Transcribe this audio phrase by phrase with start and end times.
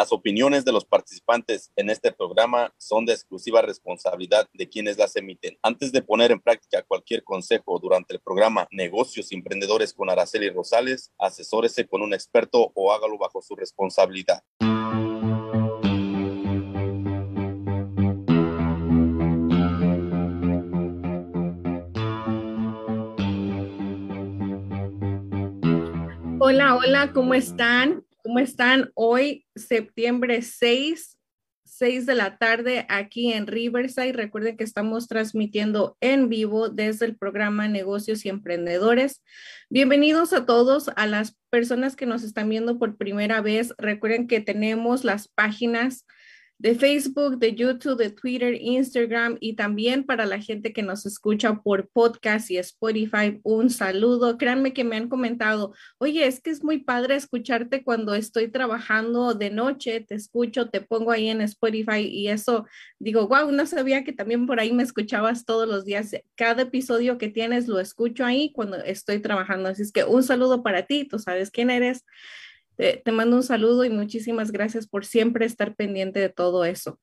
[0.00, 5.14] Las opiniones de los participantes en este programa son de exclusiva responsabilidad de quienes las
[5.14, 5.58] emiten.
[5.62, 11.12] Antes de poner en práctica cualquier consejo durante el programa Negocios Emprendedores con Araceli Rosales,
[11.18, 14.42] asesórese con un experto o hágalo bajo su responsabilidad.
[26.38, 28.02] Hola, hola, ¿cómo están?
[28.30, 28.92] ¿Cómo están?
[28.94, 31.18] Hoy, septiembre 6,
[31.64, 34.12] 6 de la tarde, aquí en Riverside.
[34.12, 39.24] Recuerden que estamos transmitiendo en vivo desde el programa Negocios y Emprendedores.
[39.68, 43.74] Bienvenidos a todos, a las personas que nos están viendo por primera vez.
[43.78, 46.06] Recuerden que tenemos las páginas
[46.60, 51.54] de Facebook, de YouTube, de Twitter, Instagram y también para la gente que nos escucha
[51.62, 54.36] por podcast y Spotify, un saludo.
[54.36, 59.32] Créanme que me han comentado, oye, es que es muy padre escucharte cuando estoy trabajando
[59.32, 62.66] de noche, te escucho, te pongo ahí en Spotify y eso,
[62.98, 66.14] digo, wow, no sabía que también por ahí me escuchabas todos los días.
[66.34, 69.70] Cada episodio que tienes lo escucho ahí cuando estoy trabajando.
[69.70, 72.04] Así es que un saludo para ti, tú sabes quién eres.
[72.80, 76.98] Te, mando un saludo y muchísimas gracias por siempre estar pendiente de todo eso.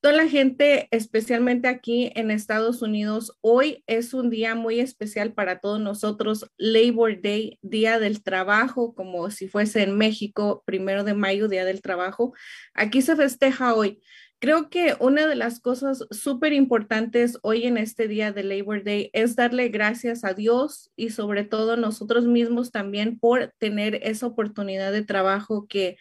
[0.00, 5.58] Toda la gente, especialmente aquí en Estados Unidos, hoy es un día muy especial para
[5.58, 11.48] todos nosotros, Labor Day, Día del Trabajo, como si fuese en México, primero de mayo,
[11.48, 12.32] Día del Trabajo.
[12.72, 14.00] Aquí se festeja hoy.
[14.38, 19.08] Creo que una de las cosas súper importantes hoy en este día de Labor Day
[19.14, 24.92] es darle gracias a Dios y sobre todo nosotros mismos también por tener esa oportunidad
[24.92, 25.96] de trabajo que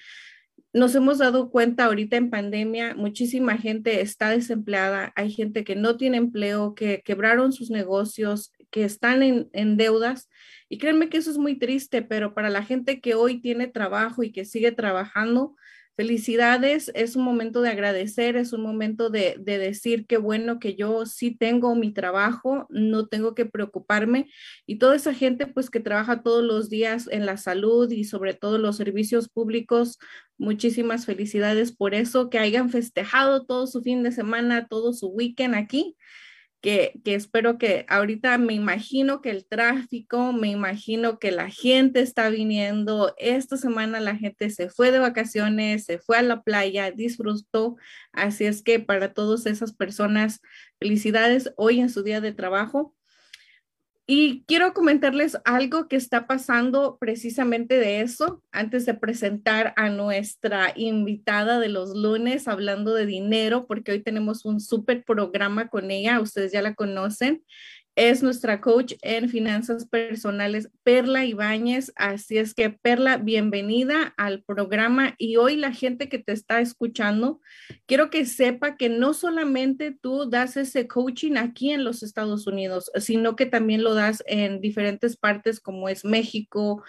[0.73, 5.95] nos hemos dado cuenta ahorita en pandemia, muchísima gente está desempleada, hay gente que no
[5.95, 10.29] tiene empleo, que quebraron sus negocios, que están en, en deudas.
[10.67, 14.21] Y créanme que eso es muy triste, pero para la gente que hoy tiene trabajo
[14.21, 15.55] y que sigue trabajando,
[15.97, 21.05] Felicidades, es un momento de agradecer, es un momento de, decir qué bueno que yo
[21.05, 24.29] sí tengo mi trabajo, no tengo que preocuparme.
[24.65, 28.33] Y toda esa gente pues que trabaja todos los días en la salud y sobre
[28.33, 29.97] todo los servicios públicos,
[30.37, 35.55] muchísimas felicidades por eso, que hayan festejado todo su fin de semana, todo su weekend
[35.55, 35.95] aquí
[36.65, 42.27] que, espero que ahorita me imagino que el tráfico, me imagino que la gente está
[42.29, 43.13] viniendo.
[43.19, 47.75] Esta semana la gente se fue de vacaciones, se fue a la playa, disfrutó.
[48.13, 50.41] Así es que para todas esas personas,
[50.79, 52.95] felicidades hoy en su día de trabajo.
[54.07, 60.73] Y quiero comentarles algo que está pasando precisamente de eso antes de presentar a nuestra
[60.75, 66.19] invitada de los lunes hablando de dinero, porque hoy tenemos un súper programa con ella,
[66.19, 67.43] ustedes ya la conocen
[67.95, 71.93] es nuestra coach en finanzas personales, Perla Ibáñez.
[71.95, 75.15] Así es que, Perla, bienvenida al programa.
[75.17, 77.39] Y hoy la gente que te está escuchando,
[77.85, 82.91] quiero que sepa que no solamente tú das ese coaching aquí en los Estados Unidos,
[82.99, 86.83] sino que también lo das en diferentes partes como es México,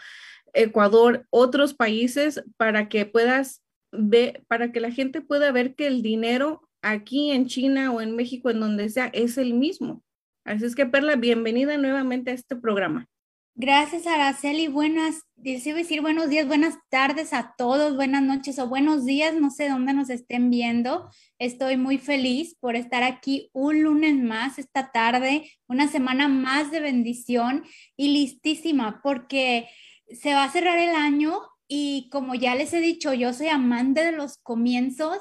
[0.54, 3.62] Ecuador, otros países, para que puedas
[3.92, 8.16] ver, para que la gente pueda ver que el dinero aquí en China o en
[8.16, 10.02] México, en donde sea, es el mismo
[10.46, 13.08] Así es que, Perla, bienvenida nuevamente a este programa.
[13.56, 14.68] Gracias, Araceli.
[14.68, 19.50] Buenas, deseo decir buenos días, buenas tardes a todos, buenas noches o buenos días, no
[19.50, 21.10] sé dónde nos estén viendo.
[21.40, 26.78] Estoy muy feliz por estar aquí un lunes más esta tarde, una semana más de
[26.78, 27.64] bendición
[27.96, 29.68] y listísima porque
[30.10, 34.04] se va a cerrar el año y como ya les he dicho, yo soy amante
[34.04, 35.18] de los comienzos.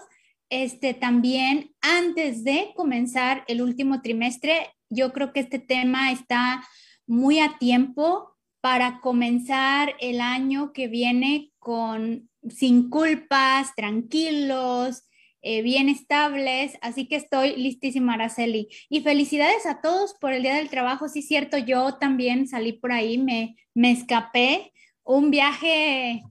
[0.51, 6.63] Este también antes de comenzar el último trimestre, yo creo que este tema está
[7.07, 15.03] muy a tiempo para comenzar el año que viene con sin culpas, tranquilos,
[15.41, 16.77] eh, bien estables.
[16.81, 18.67] Así que estoy listísima, Araceli.
[18.89, 21.07] Y felicidades a todos por el Día del Trabajo.
[21.07, 24.73] Sí, cierto, yo también salí por ahí, me, me escapé.
[25.03, 26.23] Un viaje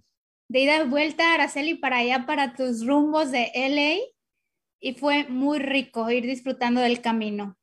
[0.48, 4.00] de ida y vuelta, Araceli, para allá, para tus rumbos de LA.
[4.80, 7.56] Y fue muy rico ir disfrutando del camino.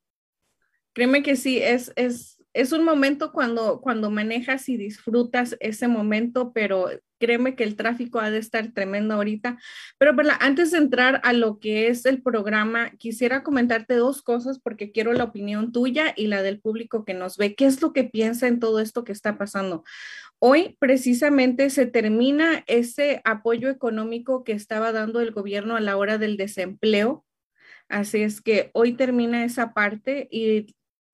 [0.93, 6.51] Créeme que sí, es, es es un momento cuando, cuando manejas y disfrutas ese momento,
[6.53, 9.57] pero créeme que el tráfico ha de estar tremendo ahorita.
[9.97, 14.91] Pero antes de entrar a lo que es el programa, quisiera comentarte dos cosas porque
[14.91, 17.55] quiero la opinión tuya y la del público que nos ve.
[17.55, 19.83] ¿Qué es lo que piensa en todo esto que está pasando?
[20.39, 26.17] Hoy precisamente se termina ese apoyo económico que estaba dando el gobierno a la hora
[26.17, 27.23] del desempleo.
[27.87, 30.73] Así es que hoy termina esa parte y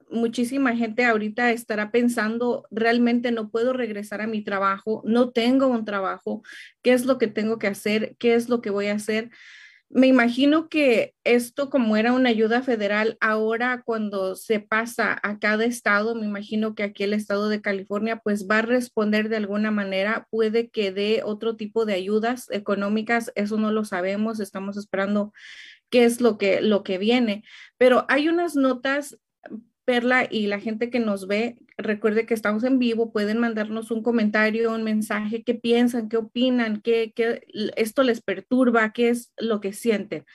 [0.09, 5.86] muchísima gente ahorita estará pensando, realmente no puedo regresar a mi trabajo, no tengo un
[5.86, 6.44] trabajo,
[6.81, 8.15] ¿qué es lo que tengo que hacer?
[8.18, 9.30] ¿Qué es lo que voy a hacer?
[9.89, 15.63] Me imagino que esto como era una ayuda federal, ahora cuando se pasa a cada
[15.63, 19.71] estado, me imagino que aquí el estado de California pues va a responder de alguna
[19.71, 25.31] manera, puede que dé otro tipo de ayudas económicas, eso no lo sabemos, estamos esperando
[25.89, 27.45] qué es lo que, lo que viene,
[27.77, 29.18] pero hay unas notas
[29.87, 34.03] Perla y la gente que nos ve, recuerde que estamos en vivo, pueden mandarnos un
[34.03, 37.13] comentario, un mensaje, qué piensan, qué opinan, qué,
[37.77, 40.25] esto les perturba, qué es lo que sienten.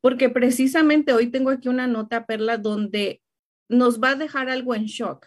[0.00, 3.20] Porque precisamente hoy tengo aquí una nota, Perla, donde
[3.68, 5.26] nos va a dejar algo en shock.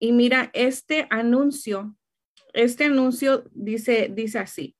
[0.00, 1.96] Y mira, este anuncio,
[2.52, 4.74] este anuncio dice, dice así.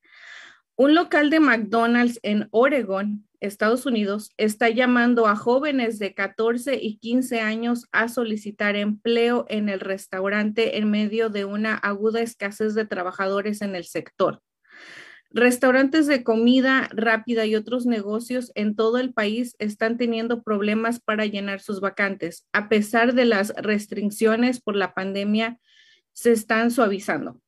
[0.77, 6.97] Un local de McDonald's en Oregon Estados Unidos está llamando a jóvenes de 14 y
[6.97, 12.87] 15 años a solicitar empleo en el restaurante en medio de una aguda escasez de
[12.87, 14.41] trabajadores en el sector.
[15.31, 21.27] Restaurantes de comida rápida y otros negocios en todo el país están teniendo problemas para
[21.27, 22.47] llenar sus vacantes.
[22.53, 25.59] A pesar de las restricciones por la pandemia,
[26.13, 27.41] se están suavizando.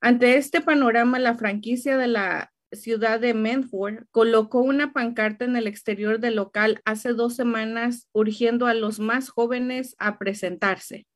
[0.00, 5.66] Ante este panorama, la franquicia de la ciudad de Medford colocó una pancarta en el
[5.66, 11.06] exterior del local hace dos semanas urgiendo a los más jóvenes a presentarse.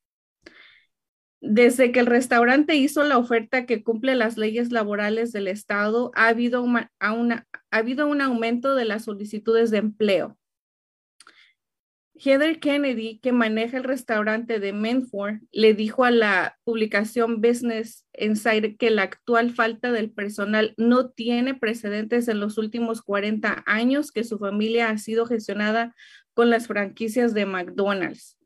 [1.40, 6.28] Desde que el restaurante hizo la oferta que cumple las leyes laborales del estado, ha
[6.28, 6.64] habido,
[7.00, 7.24] ha
[7.70, 10.38] habido un aumento de las solicitudes de empleo.
[12.24, 18.76] Heather Kennedy, que maneja el restaurante de Menford, le dijo a la publicación Business Insider
[18.76, 24.22] que la actual falta del personal no tiene precedentes en los últimos 40 años que
[24.22, 25.96] su familia ha sido gestionada
[26.32, 28.38] con las franquicias de McDonald's.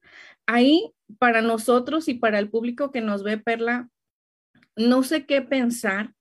[0.47, 3.91] Ahí, para nosotros y para el público que nos ve, Perla,
[4.75, 6.15] no sé qué pensar,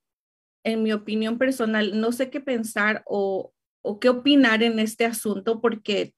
[0.62, 5.62] en mi opinión personal, no sé qué pensar o, o qué opinar en este asunto
[5.62, 6.12] porque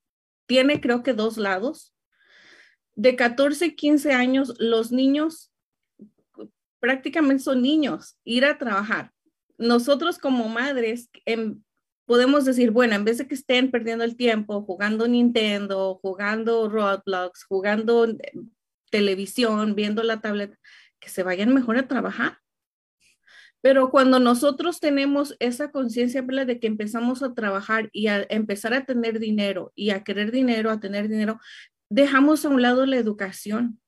[0.48, 1.94] tiene creo que dos lados.
[2.96, 5.52] De 14, 15 años, los niños
[6.80, 9.12] prácticamente son niños, ir a trabajar.
[9.58, 11.62] Nosotros como madres em,
[12.06, 17.44] podemos decir, bueno, en vez de que estén perdiendo el tiempo jugando Nintendo, jugando Roblox,
[17.44, 18.32] jugando eh,
[18.90, 20.56] televisión, viendo la tablet,
[20.98, 22.38] que se vayan mejor a trabajar.
[23.60, 28.84] Pero cuando nosotros tenemos esa conciencia de que empezamos a trabajar y a empezar a
[28.84, 31.40] tener dinero y a querer dinero, a tener dinero,
[31.90, 33.80] dejamos a un lado la educación,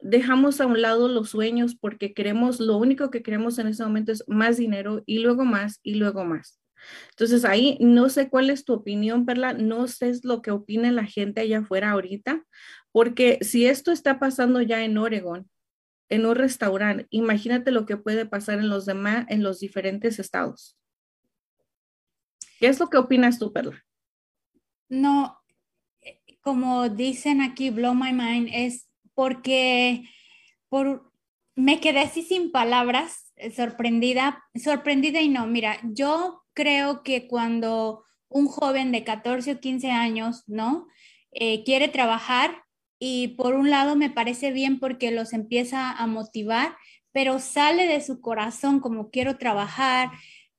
[0.00, 4.12] dejamos a un lado los sueños porque queremos, lo único que queremos en ese momento
[4.12, 6.60] es más dinero y luego más y luego más.
[7.10, 11.04] Entonces ahí no sé cuál es tu opinión, Perla, no sé lo que opina la
[11.04, 12.44] gente allá afuera ahorita,
[12.92, 15.48] porque si esto está pasando ya en Oregon,
[16.08, 20.78] en un restaurante, imagínate lo que puede pasar en los demás, en los diferentes estados.
[22.58, 23.84] ¿Qué es lo que opinas tú, Perla?
[24.88, 25.38] No,
[26.00, 30.08] eh, como dicen aquí, blow my mind, es porque
[30.68, 31.12] por,
[31.54, 38.04] me quedé así sin palabras, eh, sorprendida, sorprendida y no, mira, yo creo que cuando
[38.28, 40.86] un joven de 14 o 15 años, ¿no?
[41.32, 42.64] Eh, quiere trabajar,
[42.98, 46.76] y por un lado me parece bien porque los empieza a motivar,
[47.12, 50.10] pero sale de su corazón como quiero trabajar,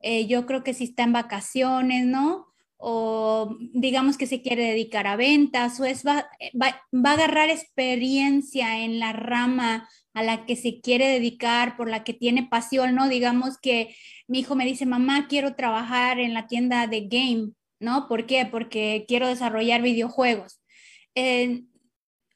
[0.02, 2.48] eh, yo creo que si está en vacaciones, ¿no?
[2.78, 6.30] O digamos que se quiere dedicar a ventas, o es va,
[6.60, 11.90] va, va a agarrar experiencia en la rama a la que se quiere dedicar, por
[11.90, 13.10] la que tiene pasión, ¿no?
[13.10, 13.96] Digamos que
[14.28, 18.08] mi hijo me dice, mamá, quiero trabajar en la tienda de game, ¿no?
[18.08, 18.46] ¿Por qué?
[18.46, 20.62] Porque quiero desarrollar videojuegos.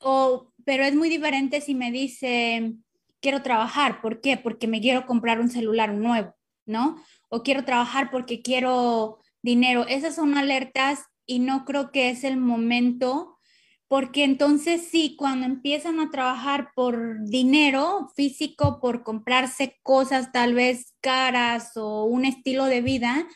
[0.03, 2.73] O, pero es muy diferente si me dice,
[3.21, 4.37] quiero trabajar, ¿por qué?
[4.37, 6.97] Porque me quiero comprar un celular nuevo, ¿no?
[7.29, 9.87] O quiero trabajar porque quiero dinero.
[9.87, 13.39] Esas son alertas y no creo que es el momento,
[13.87, 20.93] porque entonces sí, cuando empiezan a trabajar por dinero físico, por comprarse cosas tal vez
[21.01, 23.27] caras o un estilo de vida,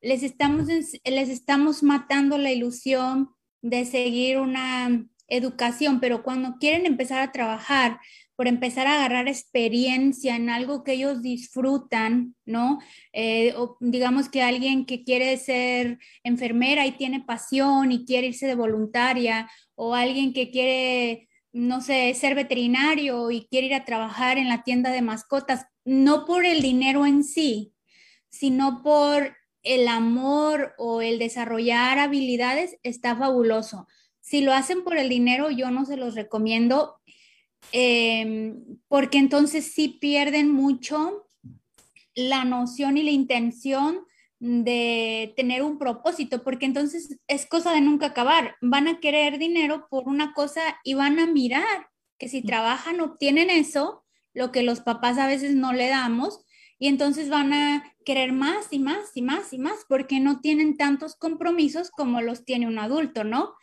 [0.00, 3.30] les estamos, les estamos matando la ilusión
[3.62, 8.00] de seguir una educación, pero cuando quieren empezar a trabajar,
[8.36, 12.80] por empezar a agarrar experiencia en algo que ellos disfrutan, ¿no?
[13.12, 18.46] Eh, o digamos que alguien que quiere ser enfermera y tiene pasión y quiere irse
[18.46, 24.38] de voluntaria, o alguien que quiere, no sé, ser veterinario y quiere ir a trabajar
[24.38, 27.74] en la tienda de mascotas, no por el dinero en sí,
[28.28, 33.86] sino por el amor o el desarrollar habilidades, está fabuloso.
[34.22, 36.96] Si lo hacen por el dinero, yo no se los recomiendo,
[37.72, 38.54] eh,
[38.88, 41.28] porque entonces sí pierden mucho
[42.14, 44.06] la noción y la intención
[44.38, 48.56] de tener un propósito, porque entonces es cosa de nunca acabar.
[48.60, 51.88] Van a querer dinero por una cosa y van a mirar
[52.18, 56.44] que si trabajan obtienen eso, lo que los papás a veces no le damos,
[56.78, 60.76] y entonces van a querer más y más y más y más porque no tienen
[60.76, 63.54] tantos compromisos como los tiene un adulto, ¿no?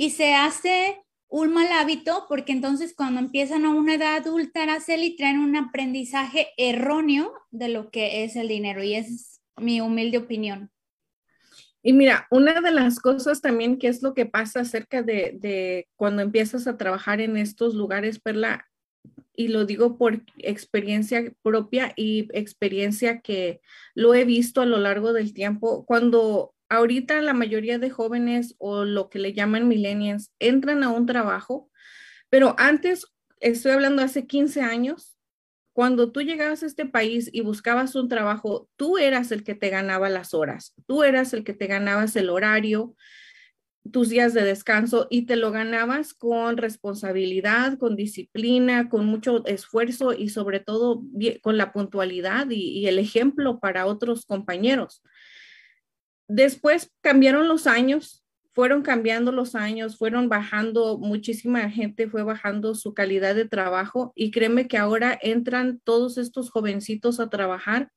[0.00, 5.14] Y se hace un mal hábito porque entonces cuando empiezan a una edad adulta, Araceli,
[5.14, 10.70] traen un aprendizaje erróneo de lo que es el dinero y es mi humilde opinión.
[11.82, 15.86] Y mira, una de las cosas también que es lo que pasa acerca de, de
[15.96, 18.66] cuando empiezas a trabajar en estos lugares, Perla,
[19.34, 23.60] y lo digo por experiencia propia y experiencia que
[23.94, 28.84] lo he visto a lo largo del tiempo, cuando ahorita la mayoría de jóvenes o
[28.84, 31.70] lo que le llaman millennials entran a un trabajo,
[32.30, 33.06] pero antes,
[33.40, 35.18] estoy hablando hace 15 años,
[35.72, 39.68] cuando tú llegabas a este país y buscabas un trabajo, tú eras el que te
[39.68, 42.94] ganaba las horas, tú eras el que te ganabas el horario,
[43.90, 50.12] tus días de descanso y te lo ganabas con responsabilidad, con disciplina, con mucho esfuerzo
[50.12, 51.02] y sobre todo
[51.42, 55.02] con la puntualidad y, y el ejemplo para otros compañeros.
[56.32, 62.94] Después cambiaron los años, fueron cambiando los años, fueron bajando, muchísima gente fue bajando su
[62.94, 67.90] calidad de trabajo y créeme que ahora entran todos estos jovencitos a trabajar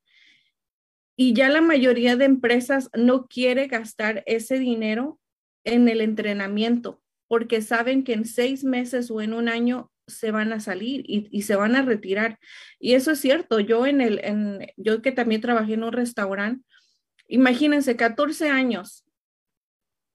[1.16, 5.20] y ya la mayoría de empresas no quiere gastar ese dinero
[5.64, 10.54] en el entrenamiento porque saben que en seis meses o en un año se van
[10.54, 12.38] a salir y, se van a retirar.
[12.80, 13.60] Y eso es cierto.
[13.60, 16.64] Yo en el, en, yo que también trabajé en un restaurante,
[17.28, 19.06] Imagínense, 14 años.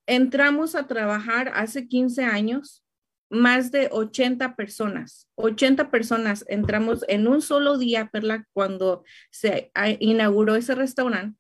[0.06, 2.84] Entramos a trabajar hace 15 años,
[3.30, 5.28] más de 80 personas.
[5.34, 11.38] 80 personas entramos en un solo día, Perla, cuando se inauguró ese restaurante.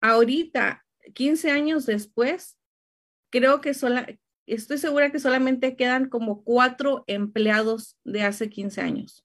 [0.00, 2.56] Ahorita, 15 años después,
[3.30, 4.06] creo que sola,
[4.46, 9.24] estoy segura que solamente quedan como cuatro empleados de hace 15 años.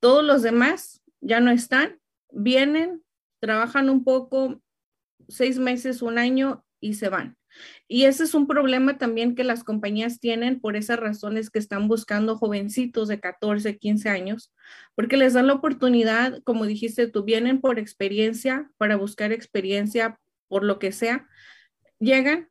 [0.00, 2.00] Todos los demás ya no están,
[2.30, 3.04] vienen,
[3.40, 4.60] trabajan un poco,
[5.28, 7.36] seis meses, un año y se van.
[7.88, 11.88] Y ese es un problema también que las compañías tienen por esas razones que están
[11.88, 14.52] buscando jovencitos de 14, 15 años,
[14.94, 20.18] porque les dan la oportunidad, como dijiste, tú vienen por experiencia, para buscar experiencia
[20.48, 21.28] por lo que sea,
[21.98, 22.48] llegan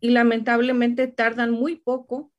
[0.00, 2.32] y lamentablemente tardan muy poco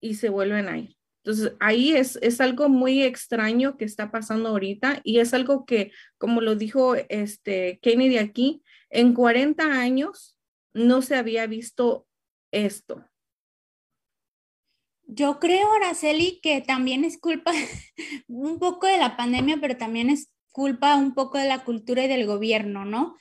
[0.00, 0.96] y se vuelven a ir.
[1.24, 5.92] Entonces, ahí es, es algo muy extraño que está pasando ahorita y es algo que,
[6.18, 10.36] como lo dijo este Kenny de aquí, en 40 años
[10.74, 12.08] no se había visto
[12.50, 13.06] esto.
[15.06, 17.52] Yo creo, Araceli, que también es culpa
[18.26, 22.08] un poco de la pandemia, pero también es culpa un poco de la cultura y
[22.08, 23.16] del gobierno, ¿no?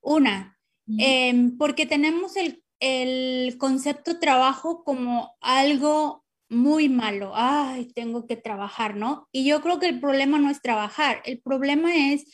[0.00, 0.58] Una,
[0.98, 8.96] em, porque tenemos el, el concepto trabajo como algo muy malo, ay, tengo que trabajar,
[8.96, 9.28] ¿no?
[9.32, 12.24] Y yo creo que el problema no es trabajar, el problema es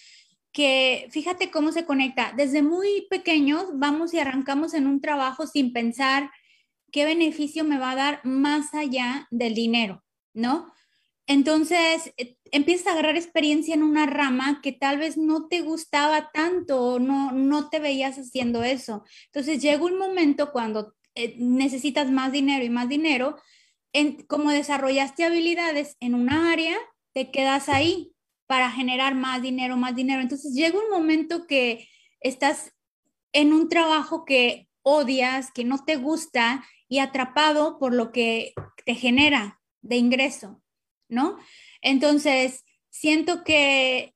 [0.53, 2.33] que fíjate cómo se conecta.
[2.37, 6.31] Desde muy pequeños vamos y arrancamos en un trabajo sin pensar
[6.91, 10.05] qué beneficio me va a dar más allá del dinero,
[10.35, 10.73] ¿no?
[11.27, 16.31] Entonces, eh, empiezas a agarrar experiencia en una rama que tal vez no te gustaba
[16.33, 19.05] tanto, no, no te veías haciendo eso.
[19.27, 23.37] Entonces, llega un momento cuando eh, necesitas más dinero y más dinero,
[23.93, 26.77] en, como desarrollaste habilidades en una área,
[27.13, 28.13] te quedas ahí
[28.47, 30.21] para generar más dinero, más dinero.
[30.21, 31.89] Entonces, llega un momento que
[32.21, 32.73] estás
[33.33, 38.53] en un trabajo que odias, que no te gusta y atrapado por lo que
[38.85, 40.63] te genera de ingreso.
[41.13, 41.37] ¿no?
[41.83, 44.15] Entonces, siento que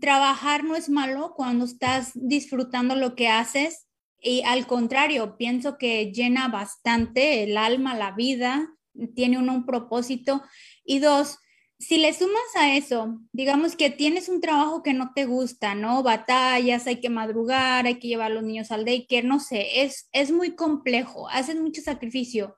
[0.00, 3.86] trabajar no es malo cuando estás disfrutando lo que haces
[4.20, 8.68] y al contrario, pienso que llena bastante el alma, la vida,
[9.14, 10.42] tiene uno un propósito.
[10.84, 11.38] Y dos,
[11.78, 16.02] si le sumas a eso, digamos que tienes un trabajo que no te gusta, ¿no?
[16.02, 20.08] Batallas, hay que madrugar, hay que llevar a los niños al daycare, no sé, es,
[20.12, 22.56] es muy complejo, haces mucho sacrificio.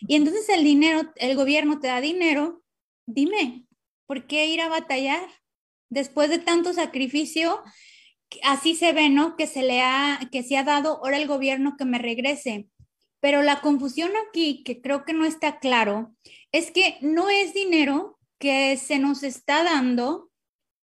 [0.00, 2.64] Y entonces el dinero, el gobierno te da dinero
[3.06, 3.66] dime,
[4.06, 5.28] ¿por qué ir a batallar?
[5.90, 7.62] Después de tanto sacrificio,
[8.42, 9.36] así se ve, ¿no?
[9.36, 12.68] Que se le ha, que se ha dado ahora el gobierno que me regrese.
[13.24, 16.14] Pero la confusión aquí, que creo que no está claro,
[16.52, 20.30] es que no es dinero que se nos está dando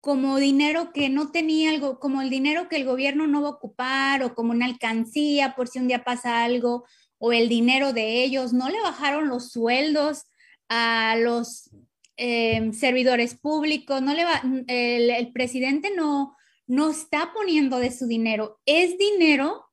[0.01, 3.51] como dinero que no tenía algo, como el dinero que el gobierno no va a
[3.51, 6.85] ocupar o como una alcancía por si un día pasa algo
[7.17, 10.23] o el dinero de ellos, no le bajaron los sueldos
[10.67, 11.71] a los
[12.19, 18.59] Em, servidores públicos, no le va, el, presidente no, no está poniendo de su dinero,
[18.65, 19.66] es dinero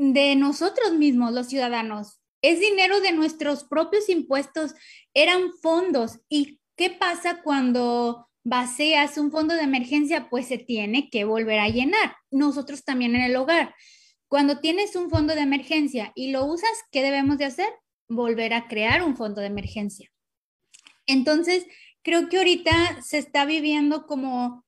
[0.00, 4.72] de nosotros mismos, los ciudadanos, es dinero de nuestros propios impuestos,
[5.12, 6.20] eran fondos.
[6.30, 10.30] ¿Y qué pasa cuando vacías un fondo de emergencia?
[10.30, 12.16] Pues se tiene que volver a llenar.
[12.30, 13.74] Nosotros también en el hogar.
[14.26, 17.68] Cuando tienes un fondo de emergencia y lo usas, ¿qué debemos de hacer?
[18.08, 20.10] Volver a crear un fondo de emergencia.
[21.04, 21.66] Entonces,
[22.02, 24.64] creo que ahorita se está viviendo como,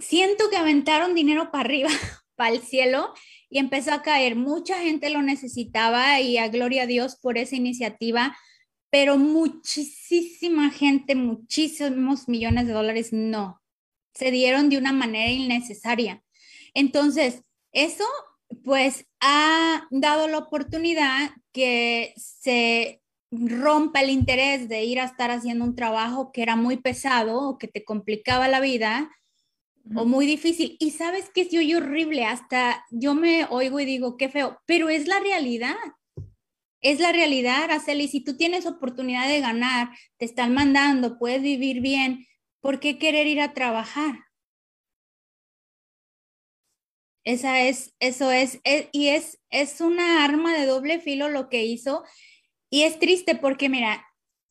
[0.00, 1.90] siento que aventaron dinero para arriba,
[2.36, 3.12] para el cielo,
[3.54, 4.34] y empezó a caer.
[4.34, 8.36] Mucha gente lo necesitaba y a gloria a Dios por esa iniciativa,
[8.90, 13.62] pero muchísima gente, muchísimos millones de dólares no.
[14.12, 16.20] Se dieron de una manera innecesaria.
[16.74, 18.02] Entonces, eso
[18.64, 25.64] pues ha dado la oportunidad que se rompa el interés de ir a estar haciendo
[25.64, 29.12] un trabajo que era muy pesado o que te complicaba la vida
[29.94, 30.76] o muy difícil.
[30.80, 34.88] Y sabes que es yo horrible, hasta yo me oigo y digo, qué feo, pero
[34.88, 35.76] es la realidad.
[36.80, 38.08] Es la realidad, Araceli.
[38.08, 42.26] Si tú tienes oportunidad de ganar, te están mandando, puedes vivir bien,
[42.60, 44.16] ¿por qué querer ir a trabajar?
[47.24, 51.64] Esa es, eso es, es y es, es una arma de doble filo lo que
[51.64, 52.04] hizo
[52.68, 54.04] y es triste porque, mira,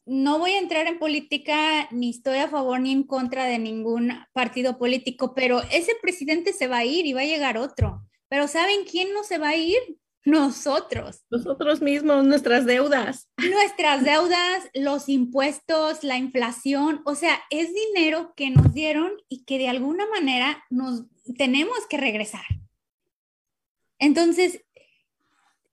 [0.06, 4.12] no voy a entrar en política, ni estoy a favor ni en contra de ningún
[4.34, 8.06] partido político, pero ese presidente se va a ir y va a llegar otro.
[8.28, 9.80] Pero ¿saben quién no se va a ir?
[10.26, 11.24] Nosotros.
[11.30, 13.30] Nosotros mismos, nuestras deudas.
[13.38, 19.58] Nuestras deudas, los impuestos, la inflación, o sea, es dinero que nos dieron y que
[19.58, 21.04] de alguna manera nos
[21.38, 22.46] tenemos que regresar.
[24.00, 24.63] Entonces,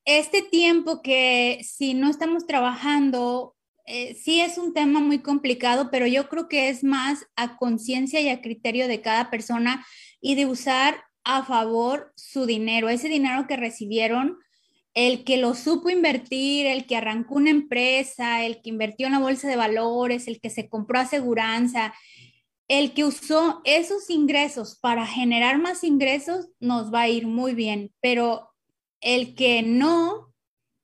[0.05, 3.55] este tiempo que si no estamos trabajando,
[3.87, 8.21] eh, sí es un tema muy complicado, pero yo creo que es más a conciencia
[8.21, 9.87] y a criterio de cada persona
[10.21, 14.39] y de usar a favor su dinero, ese dinero que recibieron,
[14.95, 19.19] el que lo supo invertir, el que arrancó una empresa, el que invirtió en la
[19.19, 21.95] bolsa de valores, el que se compró aseguranza,
[22.69, 27.93] el que usó esos ingresos para generar más ingresos, nos va a ir muy bien,
[28.01, 28.51] pero
[29.01, 30.30] el que no,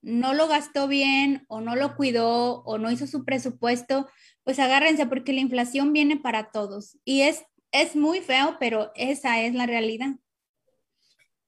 [0.07, 4.07] no lo gastó bien o no lo cuidó o no hizo su presupuesto,
[4.43, 7.43] pues agárrense porque la inflación viene para todos y es,
[7.73, 10.15] es muy feo, pero esa es la realidad.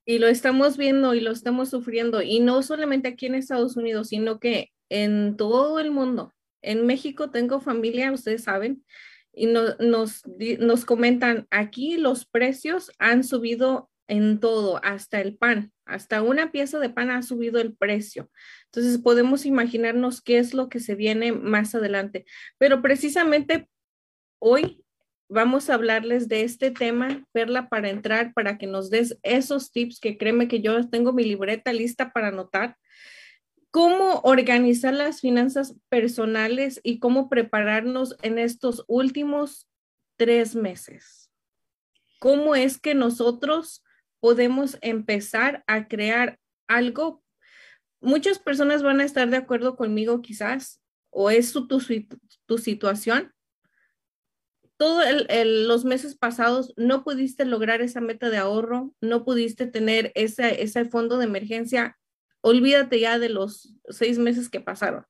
[0.06, 4.10] Y lo estamos viendo y lo estamos sufriendo, y no solamente aquí en Estados Unidos,
[4.10, 6.34] sino que en todo el mundo.
[6.62, 8.84] En México tengo familia, ustedes saben,
[9.32, 9.78] y nos,
[10.60, 16.80] nos comentan, aquí los precios han subido en todo, hasta el pan, hasta una pieza
[16.80, 18.30] de pan ha subido el precio.
[18.66, 22.26] Entonces podemos imaginarnos qué es lo que se viene más adelante.
[22.58, 23.68] Pero precisamente
[24.40, 24.84] hoy
[25.28, 30.00] vamos a hablarles de este tema, Perla, para entrar, para que nos des esos tips
[30.00, 32.78] que créeme que yo tengo mi libreta lista para anotar.
[33.72, 39.70] Cómo organizar las finanzas personales y cómo prepararnos en estos últimos
[40.18, 41.32] tres meses.
[42.20, 43.84] ¿Cómo es que nosotros
[44.20, 47.24] podemos empezar a crear algo
[48.02, 53.34] muchas personas van a estar de acuerdo conmigo quizás, o es tu, tu, situación.
[54.78, 55.04] Todos
[55.68, 60.86] los meses pasados no pudiste lograr esa meta de ahorro, no pudiste tener ese, ese
[60.86, 61.98] fondo de emergencia.
[62.42, 65.06] Olvídate ya de los seis meses que pasaron.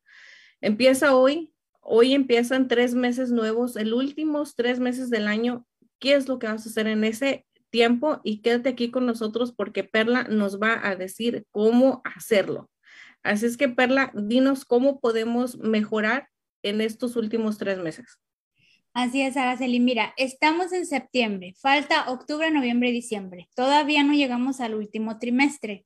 [0.61, 5.67] Empieza hoy, hoy empiezan tres meses nuevos, el últimos tres meses del año.
[5.99, 8.21] ¿Qué es lo que vas a hacer en ese tiempo?
[8.23, 12.69] Y quédate aquí con nosotros porque Perla nos va a decir cómo hacerlo.
[13.23, 16.29] Así es que, Perla, dinos cómo podemos mejorar
[16.63, 18.19] en estos últimos tres meses.
[18.93, 19.79] Así es, Araceli.
[19.79, 23.47] Mira, estamos en septiembre, falta octubre, noviembre y diciembre.
[23.55, 25.85] Todavía no llegamos al último trimestre.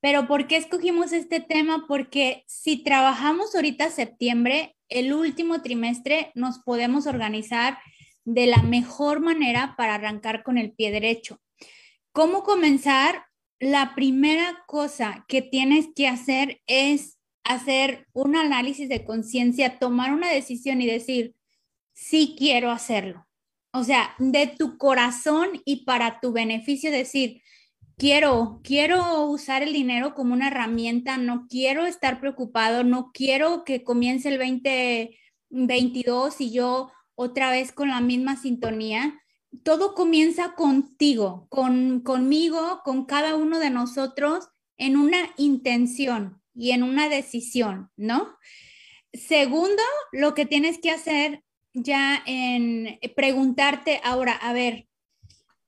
[0.00, 1.86] Pero ¿por qué escogimos este tema?
[1.88, 7.78] Porque si trabajamos ahorita septiembre, el último trimestre nos podemos organizar
[8.26, 11.40] de la mejor manera para arrancar con el pie derecho.
[12.12, 13.26] ¿Cómo comenzar?
[13.58, 20.30] la primera cosa que tienes que hacer es hacer un análisis de conciencia, tomar una
[20.30, 21.34] decisión y decir,
[21.92, 23.26] sí quiero hacerlo.
[23.72, 27.42] O sea, de tu corazón y para tu beneficio decir,
[27.96, 33.84] quiero, quiero usar el dinero como una herramienta, no quiero estar preocupado, no quiero que
[33.84, 39.20] comience el 2022 y yo otra vez con la misma sintonía
[39.62, 46.82] todo comienza contigo, con, conmigo, con cada uno de nosotros en una intención y en
[46.82, 48.36] una decisión, ¿no?
[49.12, 54.88] Segundo, lo que tienes que hacer ya en preguntarte ahora, a ver,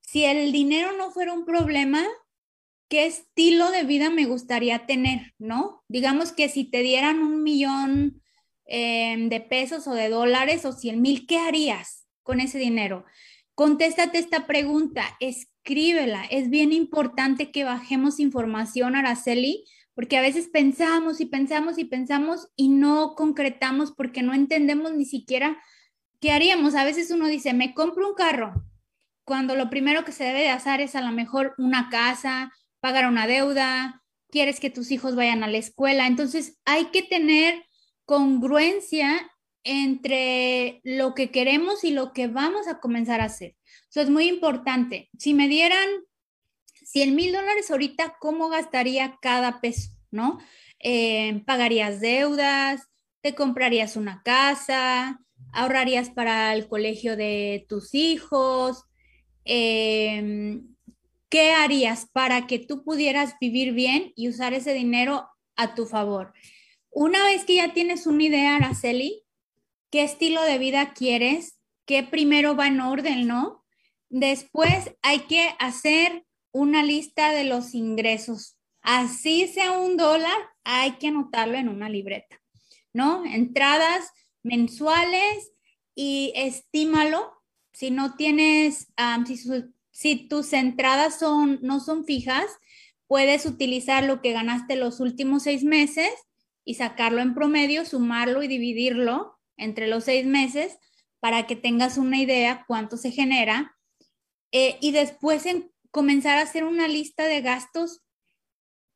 [0.01, 2.03] si el dinero no fuera un problema,
[2.87, 5.83] ¿qué estilo de vida me gustaría tener, no?
[5.87, 8.21] Digamos que si te dieran un millón
[8.69, 13.05] eh, de pesos o de dólares o cien mil, ¿qué harías con ese dinero?
[13.55, 16.23] Contéstate esta pregunta, escríbela.
[16.29, 22.47] Es bien importante que bajemos información, Araceli, porque a veces pensamos y pensamos y pensamos
[22.55, 25.61] y no concretamos porque no entendemos ni siquiera
[26.21, 26.75] qué haríamos.
[26.75, 28.53] A veces uno dice, me compro un carro,
[29.29, 33.07] cuando lo primero que se debe de hacer es a lo mejor una casa, pagar
[33.07, 36.07] una deuda, quieres que tus hijos vayan a la escuela.
[36.07, 37.63] Entonces hay que tener
[38.09, 39.31] congruencia
[39.63, 43.55] entre lo que queremos y lo que vamos a comenzar a hacer.
[43.87, 45.11] Eso es muy importante.
[45.19, 45.87] Si me dieran
[46.85, 49.91] 100 mil dólares ahorita, ¿cómo gastaría cada peso?
[50.09, 50.39] ¿No?
[50.79, 52.81] Eh, ¿Pagarías deudas?
[53.21, 55.19] ¿Te comprarías una casa?
[55.53, 58.85] ¿Ahorrarías para el colegio de tus hijos?
[59.45, 60.75] Em,
[61.29, 66.33] ¿Qué harías para que tú pudieras vivir bien y usar ese dinero a tu favor?
[66.99, 69.23] Una vez que ya tienes una idea, Araceli,
[69.89, 73.63] qué estilo de vida quieres, qué primero va en orden, ¿no?
[74.09, 78.57] Después hay que hacer una lista de los ingresos.
[78.81, 80.35] Así sea un dólar,
[80.65, 82.41] hay que anotarlo en una libreta,
[82.91, 83.23] ¿no?
[83.23, 84.09] Entradas
[84.43, 85.53] mensuales
[85.95, 87.31] y estímalo.
[87.71, 88.87] Si no tienes,
[89.25, 89.37] si,
[89.89, 92.47] si, tus entradas son, no son fijas,
[93.07, 96.11] puedes utilizar lo que ganaste los últimos seis meses
[96.65, 100.77] y sacarlo en promedio, sumarlo y dividirlo entre los seis meses
[101.19, 103.75] para que tengas una idea cuánto se genera
[104.51, 108.01] eh, y después en comenzar a hacer una lista de gastos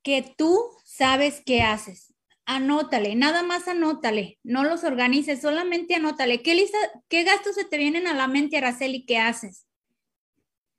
[0.04, 2.14] que tú sabes que haces.
[2.46, 6.42] Anótale, nada más anótale, no los organices, solamente anótale.
[6.42, 9.66] ¿Qué, lista, qué gastos se te vienen a la mente, Araceli, qué haces?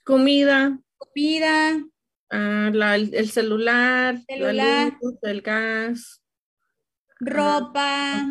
[0.02, 0.78] Comida.
[0.98, 1.82] Comida.
[2.30, 4.98] Ah, el, celular, celular.
[5.22, 6.23] el gas
[7.24, 8.26] ropa,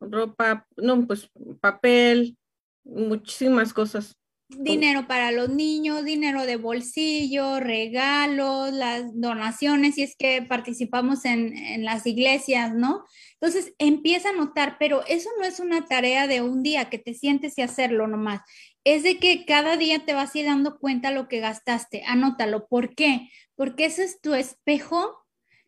[0.00, 2.36] ropa, no, pues papel,
[2.84, 4.16] muchísimas cosas.
[4.48, 11.56] Dinero para los niños, dinero de bolsillo, regalos, las donaciones, si es que participamos en,
[11.56, 13.04] en las iglesias, ¿no?
[13.40, 17.12] Entonces empieza a notar, pero eso no es una tarea de un día que te
[17.12, 18.40] sientes y hacerlo nomás.
[18.84, 22.04] Es de que cada día te vas a ir dando cuenta lo que gastaste.
[22.06, 22.68] Anótalo.
[22.68, 23.28] ¿Por qué?
[23.56, 25.24] Porque ese es tu espejo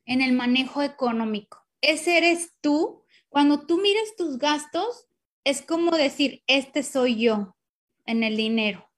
[0.07, 3.05] en el manejo económico ese eres tú.
[3.29, 5.07] Cuando tú mires tus gastos,
[5.45, 7.57] es como decir, este soy yo
[8.07, 8.91] en el dinero.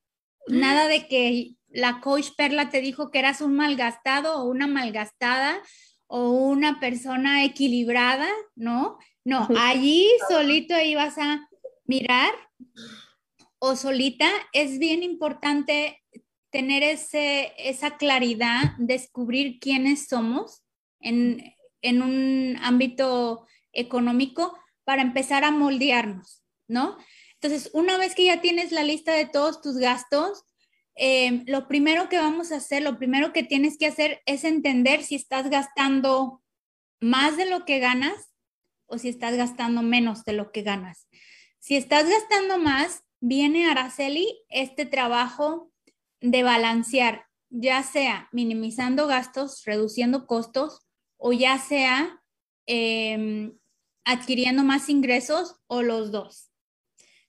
[0.46, 5.62] Nada de que la coach Perla te dijo que eras un malgastado o una malgastada
[6.06, 8.98] o una persona equilibrada, ¿no?
[9.24, 11.48] No, allí solito ibas a
[11.84, 12.32] mirar
[13.58, 14.28] o solita.
[14.52, 16.02] Es bien importante
[16.50, 20.64] tener ese, esa claridad, descubrir quiénes somos
[20.98, 26.96] en, en un ámbito económico para empezar a moldearnos, ¿no?
[27.34, 30.44] Entonces, una vez que ya tienes la lista de todos tus gastos,
[30.94, 35.02] eh, lo primero que vamos a hacer, lo primero que tienes que hacer es entender
[35.02, 36.42] si estás gastando
[37.00, 38.34] más de lo que ganas
[38.86, 41.08] o si estás gastando menos de lo que ganas.
[41.58, 45.70] Si estás gastando más, viene Araceli este trabajo
[46.20, 50.86] de balancear, ya sea minimizando gastos, reduciendo costos
[51.20, 52.20] o ya sea
[52.66, 53.56] em,
[54.04, 56.50] adquiriendo más ingresos o los dos.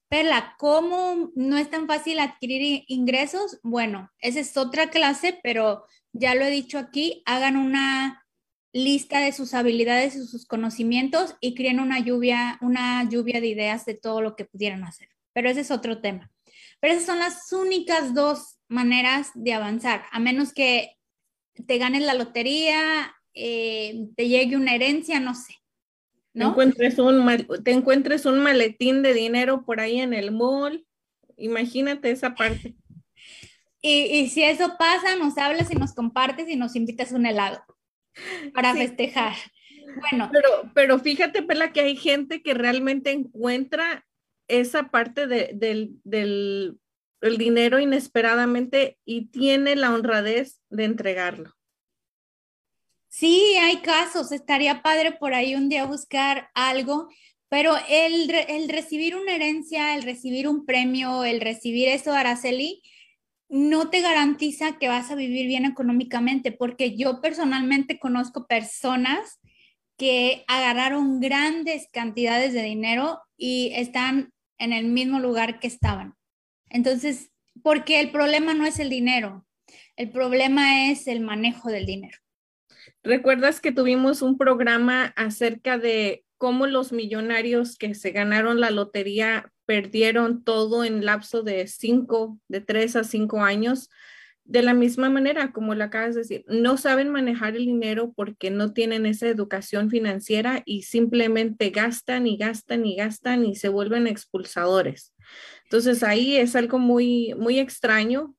[0.09, 3.59] Perla, ¿cómo no es tan fácil adquirir ingresos?
[3.63, 8.25] Bueno, esa es otra clase, pero ya lo he dicho aquí, hagan una
[8.73, 13.85] lista de sus habilidades y sus conocimientos y creen una lluvia, una lluvia de ideas
[13.85, 15.09] de todo lo que pudieran hacer.
[15.33, 16.31] Pero ese es otro tema.
[16.79, 20.97] Pero esas son las únicas dos maneras de avanzar, a menos que
[21.67, 25.55] te ganes la lotería, eh, te llegue una herencia, no sé.
[26.33, 30.85] Te, encuentres un te encuentres un maletín de dinero por ahí en el mall.
[31.37, 32.75] Imagínate esa parte.
[33.83, 37.63] Y, si eso pasa, nos hablas y nos compartes y nos invitas un helado
[38.53, 39.33] para festejar.
[39.99, 40.29] Bueno.
[40.31, 44.05] Pero, pero fíjate, Pela, que hay gente que realmente encuentra
[44.47, 51.55] esa parte del, del dinero inesperadamente y tiene la honradez de entregarlo.
[53.13, 57.09] Sí, hay casos, estaría padre por ahí un día buscar algo,
[57.49, 62.81] pero el, el recibir una herencia, el recibir un premio, el recibir eso, Araceli,
[63.49, 69.41] no te garantiza que vas a vivir bien económicamente, porque yo personalmente conozco personas
[69.97, 76.15] que agarraron grandes cantidades de dinero y están en el mismo lugar que estaban.
[76.69, 77.29] Entonces,
[77.61, 79.45] porque el problema no es el dinero,
[79.97, 82.20] el problema es el manejo del dinero.
[83.03, 89.51] ¿Recuerdas que tuvimos un programa acerca de cómo los millonarios que se ganaron la lotería
[89.65, 93.89] perdieron todo en lapso de cinco, de tres a cinco años?
[94.43, 98.51] De la misma manera, como lo acabas de decir, no saben manejar el dinero porque
[98.51, 104.05] no tienen esa educación financiera y simplemente gastan y gastan y gastan y se vuelven
[104.05, 105.13] expulsadores.
[105.63, 108.35] Entonces ahí es algo muy, muy extraño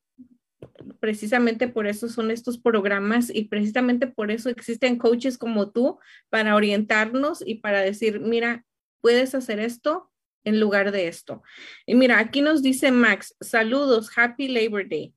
[1.01, 5.99] precisamente por eso son estos programas y precisamente por eso existen coaches como tú
[6.31, 8.65] para orientarnos y para decir, mira,
[9.01, 10.11] puedes hacer esto
[10.45, 11.43] en lugar de esto.
[11.87, 15.15] Y mira, aquí nos dice Max, saludos, happy Labor Day.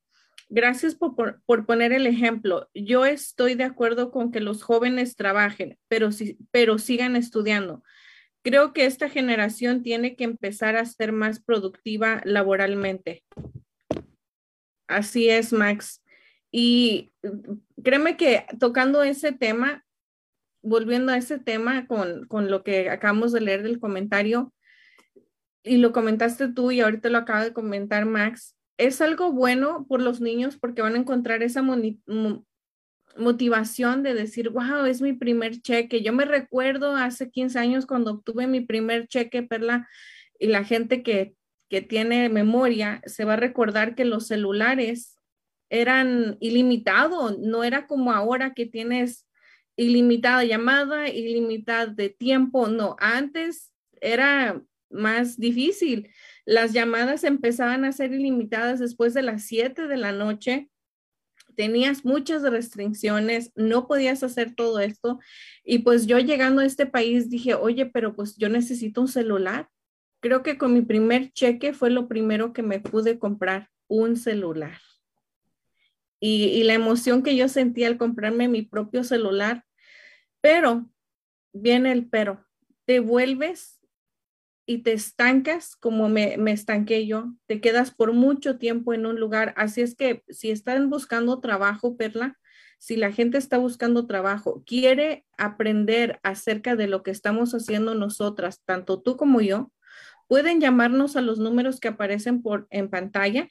[0.50, 2.70] Gracias por, poner el ejemplo.
[2.74, 6.10] Yo estoy de acuerdo con que los jóvenes trabajen, pero,
[6.52, 7.84] pero sigan estudiando.
[8.44, 13.24] Creo que esta generación tiene que empezar a ser más productiva laboralmente.
[14.88, 16.04] Así es, Max.
[16.52, 17.12] Y
[17.84, 19.86] créeme que tocando ese tema,
[20.62, 24.54] volviendo a ese tema con, con, lo que acabamos de leer del comentario,
[25.66, 30.02] y lo comentaste tú y ahorita lo acaba de comentar Max, es algo bueno por
[30.02, 31.64] los niños porque van a encontrar esa
[33.18, 36.04] motivación de decir, wow, es mi primer cheque.
[36.04, 39.88] Yo me recuerdo hace 15 años cuando obtuve mi primer cheque, Perla,
[40.38, 41.34] y la gente que
[41.70, 45.18] que tiene memoria se va a recordar que los celulares
[45.70, 49.28] eran ilimitados, no era como ahora que tienes
[49.76, 56.10] ilimitada llamada, ilimitada de tiempo, no, antes era más difícil.
[56.46, 60.70] Las llamadas empezaban a ser ilimitadas después de las 7 de la noche.
[61.56, 65.20] Tenías muchas restricciones, no podías hacer todo esto.
[65.64, 69.70] Y pues yo llegando a este país dije, oye, pero pues yo necesito un celular
[70.26, 74.80] creo que con mi primer cheque fue lo primero que me pude comprar, un celular.
[76.20, 79.66] Y, la emoción que yo sentí al comprarme mi propio celular,
[80.42, 80.90] pero
[81.54, 82.44] viene el pero,
[82.86, 83.80] te vuelves
[84.66, 89.20] y te estancas como me, me, estanqué yo, te quedas por mucho tiempo en un
[89.20, 89.54] lugar.
[89.58, 92.40] Así es que si están buscando trabajo, Perla,
[92.80, 98.64] si la gente está buscando trabajo, quiere aprender acerca de lo que estamos haciendo nosotras,
[98.66, 99.72] tanto tú como yo,
[100.28, 103.50] Pueden llamarnos a los números que aparecen por, en pantalla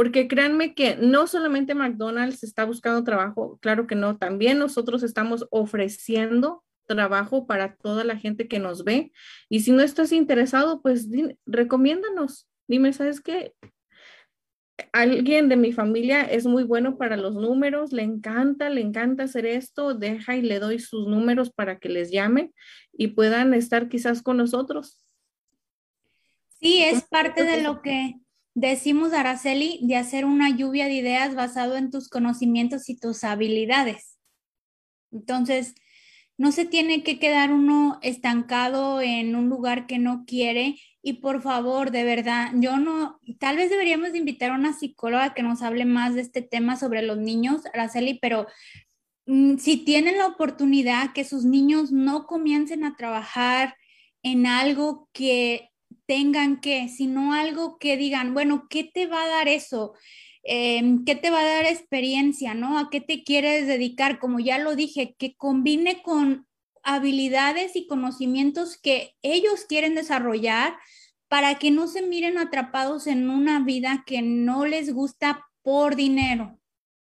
[0.02, 5.46] porque créanme que no solamente McDonald's está buscando trabajo, claro que no, también nosotros estamos
[5.52, 9.12] ofreciendo trabajo para toda la gente que nos ve.
[9.48, 11.08] Y si no estás interesado, pues
[11.46, 12.48] recomiéndanos.
[12.66, 13.54] Dime, ¿sabes qué?
[14.92, 19.46] Alguien de mi familia es muy bueno para los números, le encanta, le encanta hacer
[19.46, 22.52] esto, deja y le doy sus números para que les llamen
[22.92, 24.98] y puedan estar quizás con nosotros.
[26.58, 28.16] Sí, es parte de lo que
[28.54, 34.18] Decimos, Araceli, de hacer una lluvia de ideas basado en tus conocimientos y tus habilidades.
[35.10, 35.74] Entonces,
[36.38, 41.42] no se tiene que quedar uno estancado en un lugar que no quiere y por
[41.42, 45.84] favor, de verdad, yo no, tal vez deberíamos invitar a una psicóloga que nos hable
[45.84, 48.46] más de este tema sobre los niños, Araceli, pero
[49.26, 53.76] mm, si tienen la oportunidad que sus niños no comiencen a trabajar
[54.22, 55.71] en algo que
[56.06, 59.94] tengan que, sino algo que digan, bueno, ¿qué te va a dar eso?
[60.44, 62.78] Em, ¿Qué te va a dar experiencia, no?
[62.78, 64.18] ¿A qué te quieres dedicar?
[64.18, 66.46] Como ya lo dije, que combine con
[66.82, 70.76] habilidades y conocimientos que ellos quieren desarrollar
[71.28, 76.58] para que no se miren atrapados en una vida que no les gusta por dinero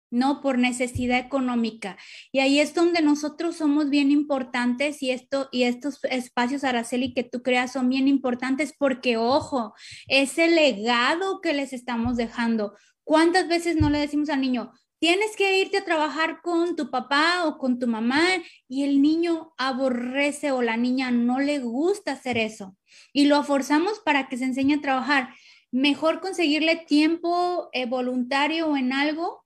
[0.10, 1.98] no por necesidad económica.
[2.32, 7.24] Y ahí es donde nosotros somos bien importantes y esto y estos espacios Araceli que
[7.24, 9.74] tú creas son bien importantes porque ojo,
[10.08, 12.76] ese legado que les estamos dejando.
[13.04, 17.46] ¿Cuántas veces no le decimos al niño, tienes que irte a trabajar con tu papá
[17.46, 18.24] o con tu mamá
[18.68, 22.76] y el niño aborrece o la niña no le gusta hacer eso
[23.14, 25.30] y lo forzamos para que se enseñe a trabajar?
[25.72, 29.46] Mejor conseguirle tiempo eh, voluntario o en algo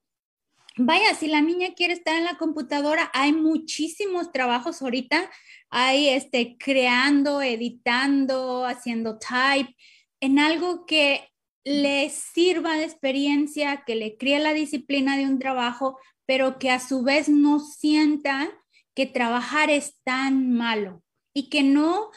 [0.78, 5.30] vaya, si la niña quiere estar en la computadora, hay muchísimos trabajos ahorita,
[5.70, 9.76] hay este, creando, editando, haciendo type,
[10.20, 11.30] en algo que
[11.64, 16.80] le sirva de experiencia, que le críe la disciplina de un trabajo, pero que a
[16.80, 18.50] su vez no sienta
[18.96, 21.04] que trabajar es tan malo
[21.34, 22.10] y que no,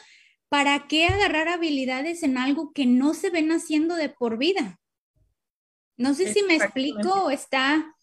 [0.49, 4.79] ¿para qué agarrar habilidades en algo que no se ven haciendo de por vida?
[5.97, 7.94] No sé si me explico o está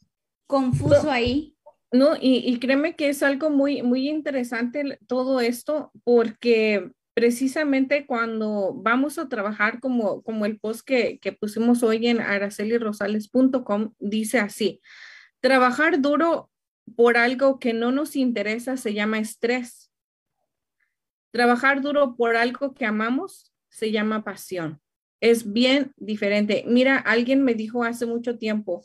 [0.52, 1.56] confuso ahí.
[1.92, 9.18] No, y, créeme que es algo muy, muy interesante todo esto, porque precisamente cuando vamos
[9.18, 14.80] a trabajar como, como el post que, que pusimos hoy en aracelirosales.com, dice así,
[15.40, 16.50] trabajar duro
[16.96, 19.90] por algo que no nos interesa se llama estrés.
[21.30, 24.80] Trabajar duro por algo que amamos se llama pasión.
[25.20, 26.64] Es bien diferente.
[26.66, 28.84] Mira, alguien me dijo hace mucho tiempo,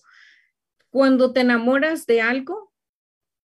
[0.97, 2.73] cuando te enamoras de algo,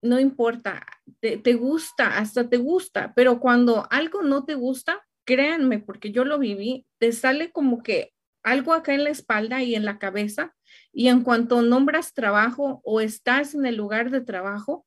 [0.01, 0.87] no importa,
[1.21, 6.39] te, gusta, hasta te gusta, pero cuando algo no te gusta, créanme, porque yo lo
[6.39, 10.55] viví, te sale como que algo acá en la espalda y en la cabeza,
[10.95, 14.87] y en cuanto nombras trabajo o estás en el lugar de trabajo,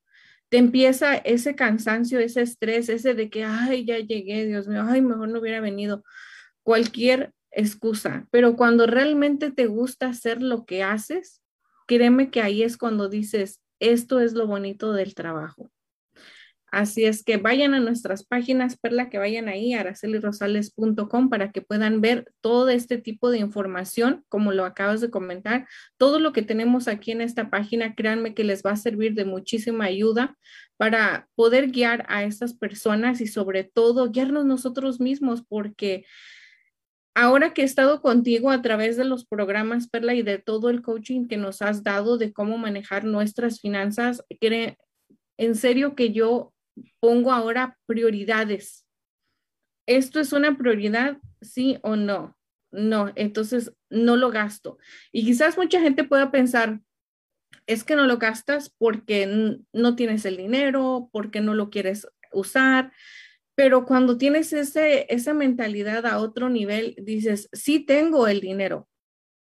[0.49, 5.03] te empieza ese cansancio, ese estrés, ese de que, ay, ya llegué, Dios mío, ay,
[5.03, 6.03] mejor no hubiera venido,
[6.63, 11.43] cualquier excusa, pero cuando realmente te gusta hacer lo que haces,
[11.85, 15.71] créeme que ahí es cuando dices, esto es lo bonito del trabajo.
[16.75, 22.01] Así es que vayan a nuestras páginas, Perla, que vayan ahí, aracelirosales.com, para que puedan
[22.01, 25.69] ver todo este tipo de información, como lo acabas de comentar.
[25.95, 29.23] Todo lo que tenemos aquí en esta página, créanme que les va a servir de
[29.23, 30.37] muchísima ayuda
[30.75, 36.03] para poder guiar a estas personas y sobre todo guiarnos nosotros mismos, porque
[37.15, 40.81] ahora que he estado contigo a través de los programas, Perla, y de todo el
[40.81, 44.23] coaching que nos has dado de cómo manejar nuestras finanzas,
[45.37, 46.53] en serio que yo
[46.99, 48.85] pongo ahora prioridades.
[49.87, 52.37] ¿Esto es una prioridad, sí o no?
[52.71, 54.77] No, entonces no lo gasto.
[55.13, 56.81] Y quizás mucha gente pueda pensar,
[57.65, 62.91] es que no lo gastas porque no tienes el dinero, porque no lo quieres usar,
[63.55, 68.87] pero cuando tienes ese, esa mentalidad a otro nivel, dices, sí tengo el dinero,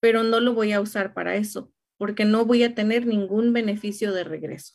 [0.01, 4.13] pero no lo voy a usar para eso, porque no voy a tener ningún beneficio
[4.13, 4.75] de regreso.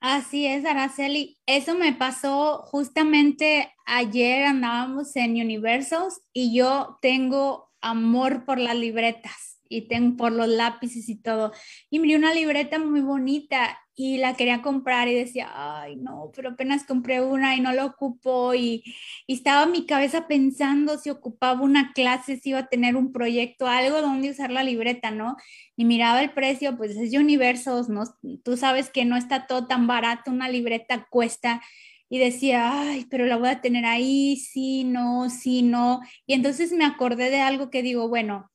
[0.00, 1.38] Así es, Araceli.
[1.46, 9.60] Eso me pasó justamente ayer, andábamos en Universos y yo tengo amor por las libretas
[9.66, 11.52] y tengo por los lápices y todo.
[11.90, 16.50] Y miré una libreta muy bonita y la quería comprar y decía, ay, no, pero
[16.50, 18.82] apenas compré una y no la ocupo y,
[19.26, 23.68] y estaba mi cabeza pensando si ocupaba una clase, si iba a tener un proyecto,
[23.68, 25.36] algo donde usar la libreta, ¿no?
[25.76, 28.02] Y miraba el precio, pues es de universos, ¿no?
[28.42, 31.62] Tú sabes que no está todo tan barato, una libreta cuesta
[32.08, 36.00] y decía, ay, pero la voy a tener ahí, sí, no, sí, no.
[36.26, 38.50] Y entonces me acordé de algo que digo, bueno,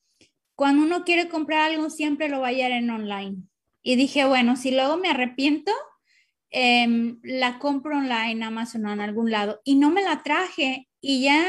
[0.56, 3.44] cuando uno quiere comprar algo siempre lo va a hallar en online.
[3.82, 5.72] Y dije, bueno, si luego me arrepiento,
[6.50, 9.62] em, la compro online, Amazon o en algún lado.
[9.64, 11.46] Y no me la traje y ya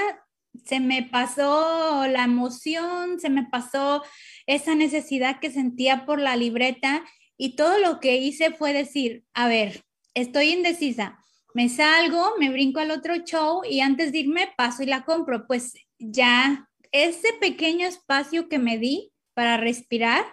[0.64, 4.02] se me pasó la emoción, se me pasó
[4.46, 7.04] esa necesidad que sentía por la libreta
[7.36, 11.18] y todo lo que hice fue decir, a ver, estoy indecisa,
[11.54, 15.46] me salgo, me brinco al otro show y antes de irme paso y la compro.
[15.46, 20.24] Pues ya ese pequeño espacio que me di para respirar,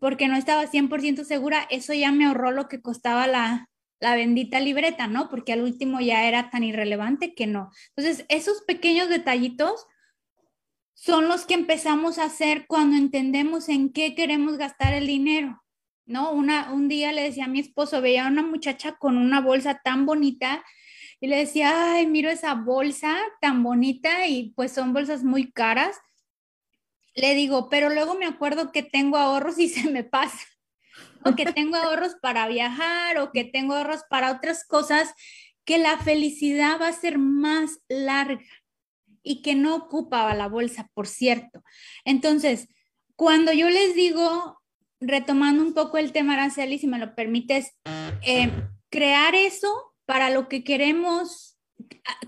[0.00, 3.68] porque no estaba 100% segura, eso ya me ahorró lo que costaba la,
[4.00, 5.28] la bendita libreta, ¿no?
[5.28, 7.70] Porque al último ya era tan irrelevante que no.
[7.96, 9.86] Entonces, esos pequeños detallitos
[10.94, 15.62] son los que empezamos a hacer cuando entendemos en qué queremos gastar el dinero,
[16.06, 16.32] ¿no?
[16.32, 19.80] Una, un día le decía a mi esposo, veía a una muchacha con una bolsa
[19.84, 20.64] tan bonita
[21.20, 25.96] y le decía, ay, miro esa bolsa tan bonita y pues son bolsas muy caras.
[27.16, 30.46] Le digo, pero luego me acuerdo que tengo ahorros y se me pasa,
[31.24, 35.12] o que tengo ahorros para viajar, o que tengo ahorros para otras cosas,
[35.64, 38.44] que la felicidad va a ser más larga
[39.24, 41.64] y que no ocupaba la bolsa, por cierto.
[42.04, 42.68] Entonces,
[43.16, 44.62] cuando yo les digo,
[45.00, 47.72] retomando un poco el tema, Araceli, si me lo permites,
[48.22, 48.52] eh,
[48.88, 51.56] crear eso para lo que queremos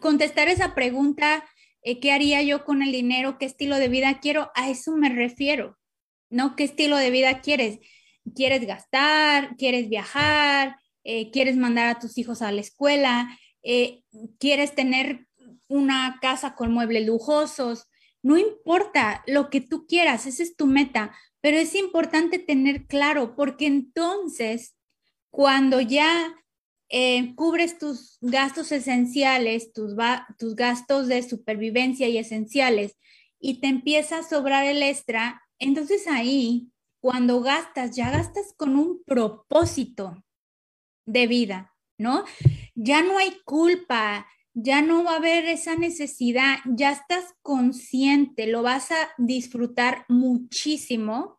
[0.01, 1.45] contestar esa pregunta,
[1.83, 3.39] ¿qué haría yo con el dinero?
[3.39, 4.51] ¿Qué estilo de vida quiero?
[4.55, 5.79] A eso me refiero,
[6.31, 6.57] ¿no?
[6.57, 7.79] ¿Qué estilo de vida quieres?
[8.35, 9.57] ¿Quieres gastar?
[9.57, 10.76] ¿Quieres viajar?
[11.05, 13.39] Eh, ¿Quieres mandar a tus hijos a la escuela?
[13.62, 14.03] Eh,
[14.39, 15.26] ¿Quieres tener
[15.68, 17.87] una casa con muebles lujosos?
[18.22, 23.37] No importa lo que tú quieras, esa es tu meta, pero es importante tener claro
[23.37, 24.76] porque entonces
[25.31, 26.35] cuando ya
[26.89, 29.95] eh, cubres tus gastos esenciales, tus,
[30.39, 32.97] tus gastos de supervivencia y esenciales,
[33.39, 36.70] y te empieza a sobrar el extra, entonces ahí,
[37.01, 40.24] cuando gastas, ya gastas con un propósito
[41.07, 42.24] de vida, ¿no?
[42.74, 48.62] Ya no hay culpa, ya no va a haber esa necesidad, ya estás consciente, lo
[48.62, 51.39] vas a disfrutar muchísimo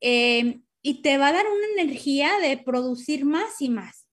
[0.00, 4.03] eh, y te va a dar una energía de producir más y más.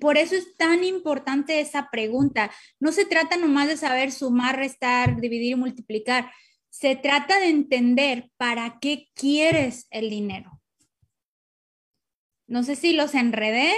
[0.00, 2.50] Por eso es tan importante esa pregunta.
[2.78, 6.30] No se trata nomás de saber sumar, restar, dividir y multiplicar.
[6.70, 10.60] Se trata de entender para qué quieres el dinero.
[12.46, 13.72] No sé si los enredé.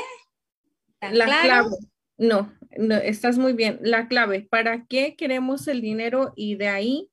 [1.01, 1.71] La clave.
[2.17, 3.79] No, no, estás muy bien.
[3.83, 6.33] La clave, ¿para qué queremos el dinero?
[6.37, 7.11] Y de ahí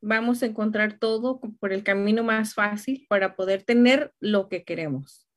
[0.00, 5.29] vamos a encontrar todo por el camino más fácil para poder tener lo que queremos.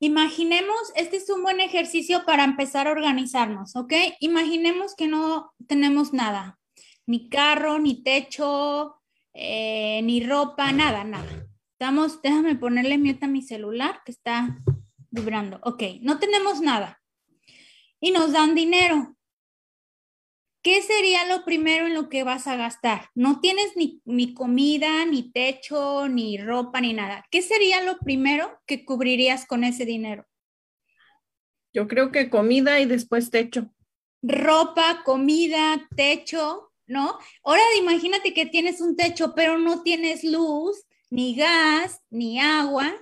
[0.00, 3.92] Imaginemos, este es un buen ejercicio para empezar a organizarnos, ¿ok?
[4.20, 6.56] Imaginemos que no tenemos nada,
[7.04, 8.94] ni carro, ni techo,
[9.34, 11.46] eh, ni ropa, nada, nada.
[11.72, 14.56] Estamos, déjame ponerle mute a mi celular que está
[15.10, 15.58] vibrando.
[15.62, 17.00] Ok, no tenemos nada.
[18.00, 19.16] Y nos dan dinero.
[20.62, 23.10] ¿Qué sería lo primero en lo que vas a gastar?
[23.14, 27.24] No tienes ni, comida, ni techo, ni ropa, ni nada.
[27.30, 30.26] ¿Qué sería lo primero que cubrirías con ese dinero?
[31.72, 33.70] Yo creo que comida y después techo.
[34.22, 37.18] Ropa, comida, techo, ¿no?
[37.44, 42.94] Ahora imagínate que tienes un techo, pero no tienes luz, ni gas, ni agua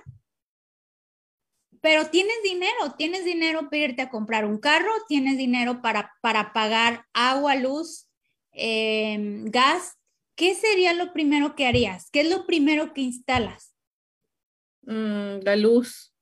[1.81, 6.53] pero tienes dinero, tienes dinero para irte a comprar un carro, tienes dinero para, para
[6.53, 8.07] pagar agua, luz,
[8.51, 9.97] em, gas.
[10.35, 12.09] ¿Qué sería lo primero que harías?
[12.11, 13.73] ¿Qué es lo primero que instalas?
[14.83, 16.13] Mm, la luz.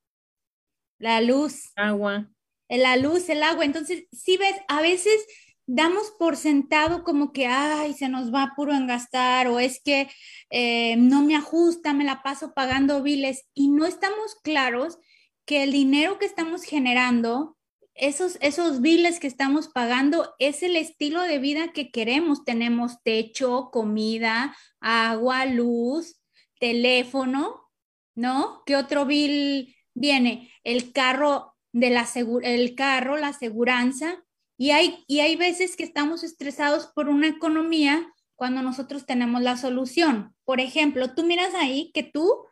[0.97, 1.71] La luz.
[1.75, 2.29] Agua.
[2.69, 3.65] La luz, el agua.
[3.65, 5.25] Entonces, si ves, a veces
[5.67, 10.09] damos por sentado como que, ay, se nos va puro en gastar o es que
[10.49, 14.99] eh, no me ajusta, me la paso pagando biles y no estamos claros
[15.45, 17.57] que el dinero que estamos generando,
[17.93, 22.43] esos, esos biles que estamos pagando, es el estilo de vida que queremos.
[22.43, 26.19] Tenemos techo, comida, agua, luz,
[26.59, 27.71] teléfono,
[28.15, 28.63] ¿no?
[28.65, 30.51] ¿Qué otro bill viene?
[30.63, 32.07] El carro de la
[32.43, 34.23] el carro, la aseguranza.
[34.57, 39.57] Y hay, y hay veces que estamos estresados por una economía cuando nosotros tenemos la
[39.57, 40.33] solución.
[40.43, 42.45] Por ejemplo, tú miras ahí que tú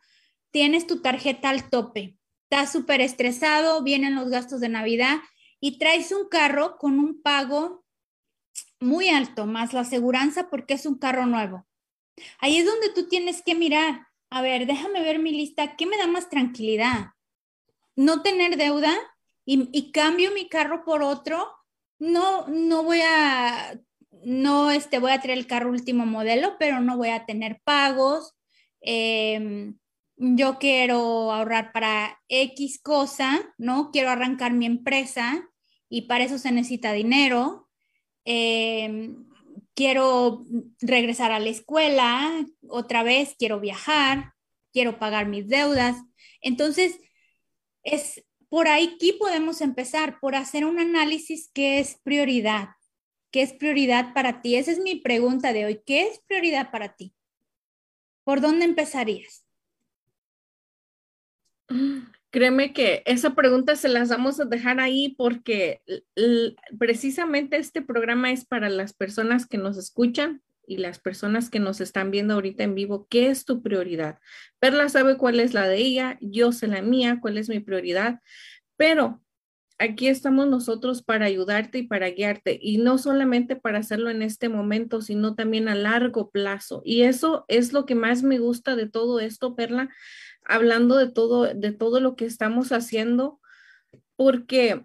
[0.50, 2.18] tienes tu tarjeta al tope
[2.54, 5.18] estás súper estresado, vienen los gastos de Navidad
[5.58, 7.84] y traes un carro con un pago
[8.78, 11.66] muy alto, más la aseguranza porque es un carro nuevo.
[12.38, 15.98] Ahí es donde tú tienes que mirar, a ver, déjame ver mi lista, ¿qué me
[15.98, 17.14] da más tranquilidad?
[17.96, 18.94] No tener deuda
[19.44, 21.48] y, cambio mi carro por otro,
[21.98, 23.80] no, no voy a,
[24.24, 28.32] no este, voy a traer el carro último modelo, pero no voy a tener pagos.
[28.80, 29.76] Em,
[30.16, 33.90] yo quiero ahorrar para X cosa, ¿no?
[33.90, 35.48] Quiero arrancar mi empresa
[35.88, 37.68] y para eso se necesita dinero.
[38.24, 39.26] Em,
[39.74, 40.44] quiero
[40.80, 44.34] regresar a la escuela, otra vez quiero viajar,
[44.72, 45.96] quiero pagar mis deudas.
[46.40, 47.00] Entonces,
[47.82, 52.68] es por ahí que podemos empezar, por hacer un análisis que es prioridad.
[53.30, 54.56] ¿Qué es prioridad para ti?
[54.56, 55.82] Esa es mi pregunta de hoy.
[55.84, 57.14] ¿Qué es prioridad para ti?
[58.22, 59.43] ¿Por dónde empezarías?
[62.30, 65.82] Créeme que esa pregunta se las vamos a dejar ahí porque
[66.78, 71.80] precisamente este programa es para las personas que nos escuchan y las personas que nos
[71.80, 73.06] están viendo ahorita en vivo.
[73.08, 74.18] ¿Qué es tu prioridad?
[74.58, 78.20] Perla sabe cuál es la de ella, yo sé la mía, cuál es mi prioridad,
[78.76, 79.22] pero
[79.78, 84.48] aquí estamos nosotros para ayudarte y para guiarte y no solamente para hacerlo en este
[84.48, 86.82] momento, sino también a largo plazo.
[86.84, 89.90] Y eso es lo que más me gusta de todo esto, Perla,
[90.44, 93.40] hablando de todo, de todo lo que estamos haciendo,
[94.16, 94.84] porque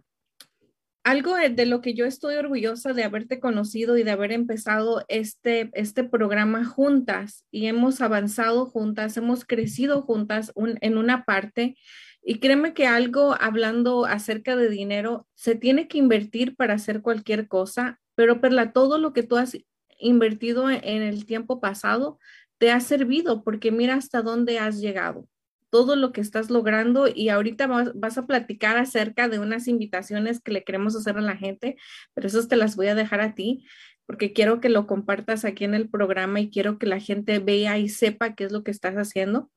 [1.03, 5.72] algo de lo que yo estoy orgullosa de haberte conocido y de haber empezado este,
[5.74, 11.78] este programa juntas y hemos avanzado juntas, hemos crecido juntas en una parte.
[12.22, 17.47] Y créeme que algo hablando acerca de dinero, se tiene que invertir para hacer cualquier
[17.47, 19.57] cosa, pero Perla, todo lo que tú has
[19.97, 22.20] invertido en el tiempo pasado
[22.57, 25.28] te ha servido porque mira hasta dónde has llegado
[25.70, 30.51] todo lo que estás logrando y ahorita vas, a platicar acerca de unas invitaciones que
[30.51, 31.78] le queremos hacer a la gente,
[32.13, 33.65] pero esas te las voy a dejar a ti
[34.05, 37.78] porque quiero que lo compartas aquí en el programa y quiero que la gente vea
[37.78, 39.51] y sepa qué es lo que estás haciendo.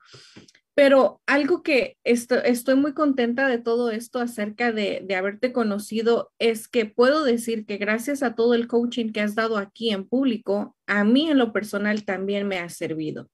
[0.75, 6.69] Pero algo que estoy muy contenta de todo esto acerca de, de, haberte conocido es
[6.69, 10.77] que puedo decir que gracias a todo el coaching que has dado aquí en público,
[10.87, 13.29] a mí en lo personal también me ha servido.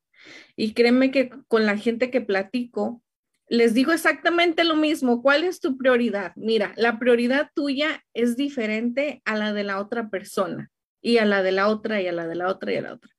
[0.56, 3.02] Y créeme que con la gente que platico,
[3.48, 5.22] les digo exactamente lo mismo.
[5.22, 6.32] ¿Cuál es tu prioridad?
[6.36, 10.70] Mira, la prioridad tuya es diferente a la de la otra persona
[11.00, 12.94] y a la de la otra y a la de la otra y a la
[12.94, 13.10] otra.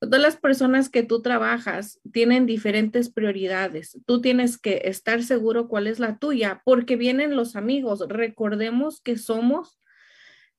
[0.00, 3.98] Todas las personas que tú trabajas tienen diferentes prioridades.
[4.06, 8.04] Tú tienes que estar seguro cuál es la tuya porque vienen los amigos.
[8.08, 9.78] Recordemos que somos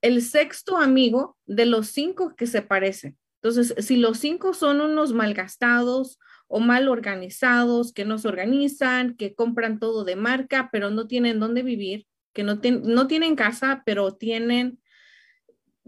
[0.01, 3.17] el sexto amigo de los cinco que se parecen.
[3.47, 9.35] Entonces, si los cinco son unos malgastados o mal organizados, que no se organizan, que
[9.35, 14.15] compran todo de marca, pero no tienen dónde vivir, que no, no tienen casa, pero
[14.15, 14.81] tienen,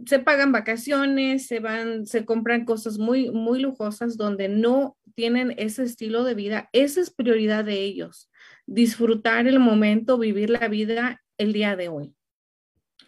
[0.05, 5.83] se pagan vacaciones, se van, se compran cosas muy, muy lujosas donde no tienen ese
[5.83, 6.69] estilo de vida.
[6.71, 8.31] Esa es prioridad de ellos,
[8.67, 12.15] disfrutar el momento, vivir la vida el día de hoy.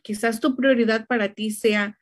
[0.02, 1.98] Quizás tu prioridad para ti sea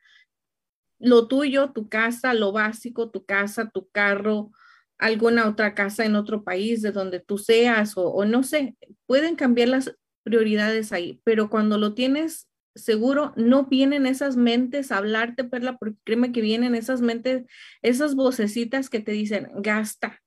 [1.00, 4.52] lo tuyo, tu casa, lo básico, tu casa, tu carro,
[4.98, 8.76] alguna otra casa en otro país de donde tú seas o, no sé,
[9.06, 14.98] pueden cambiar las prioridades ahí, pero cuando lo tienes seguro, no vienen esas mentes a
[14.98, 17.44] hablarte, Perla, porque créeme que vienen esas mentes,
[17.82, 20.22] esas vocecitas que te dicen, gasta,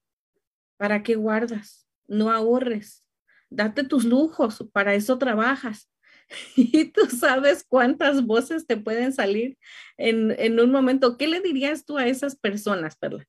[0.77, 1.87] ¿para qué guardas?
[2.07, 3.05] No ahorres,
[3.49, 5.89] date tus lujos, para eso trabajas.
[6.55, 9.57] y tú sabes cuántas voces te pueden salir
[9.97, 11.17] en, un momento.
[11.17, 13.27] ¿Qué le dirías tú a esas personas, Perla?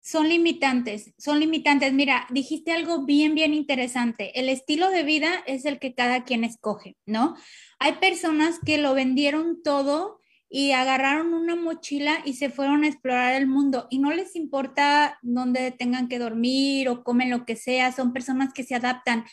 [0.00, 1.92] Son limitantes, son limitantes.
[1.92, 4.38] Mira, dijiste algo bien, bien interesante.
[4.38, 7.36] El estilo de vida es el que cada quien escoge, ¿no?
[7.80, 13.34] Hay personas que lo vendieron todo y agarraron una mochila y se fueron a explorar
[13.34, 17.90] el mundo y no les importa dónde tengan que dormir o comen lo que sea,
[17.90, 19.24] son personas que se adaptan.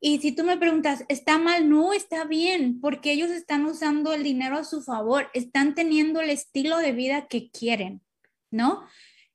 [0.00, 1.68] Y si tú me preguntas, ¿está mal?
[1.68, 6.30] No, está bien, porque ellos están usando el dinero a su favor, están teniendo el
[6.30, 8.00] estilo de vida que quieren,
[8.50, 8.86] ¿no?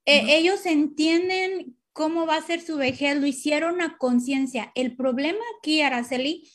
[0.06, 4.72] Eh, ellos entienden cómo va a ser su vejez, lo hicieron a conciencia.
[4.74, 6.50] El problema aquí, Araceli,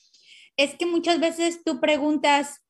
[0.56, 2.64] es que muchas veces tú preguntas,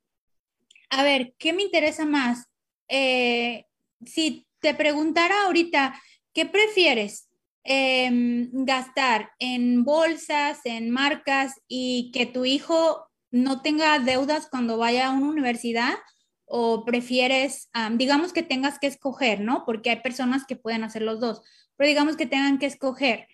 [0.90, 2.46] a ver, ¿qué me interesa más?
[2.88, 3.64] Eh,
[4.04, 6.00] si te preguntara ahorita,
[6.32, 7.27] ¿qué prefieres?
[7.70, 15.08] Em, gastar en bolsas, en marcas y que tu hijo no tenga deudas cuando vaya
[15.08, 15.92] a una universidad
[16.46, 19.64] o prefieres, digamos que tengas que escoger, ¿no?
[19.66, 21.42] Porque hay personas que pueden hacer los dos,
[21.76, 23.28] pero digamos que tengan que escoger.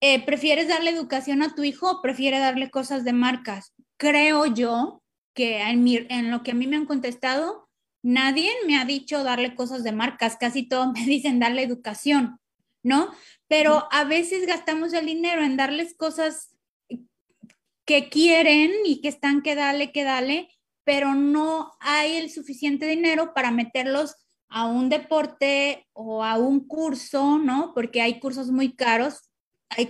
[0.00, 3.74] eh, ¿prefieres darle educación a tu hijo o prefieres darle cosas de marcas?
[3.96, 5.02] Creo yo
[5.34, 7.68] que en, en lo que a mí me han contestado,
[8.02, 12.38] nadie me ha dicho darle cosas de marcas, casi todos me dicen darle educación,
[12.84, 13.12] ¿no?
[13.48, 16.54] Pero a veces gastamos el dinero en darles cosas
[17.84, 20.48] que quieren y que están que dale, que dale,
[20.84, 24.14] pero no hay el suficiente dinero para meterlos
[24.48, 27.72] a un deporte o a un curso, ¿no?
[27.74, 29.30] Porque hay cursos muy caros,
[29.70, 29.88] hay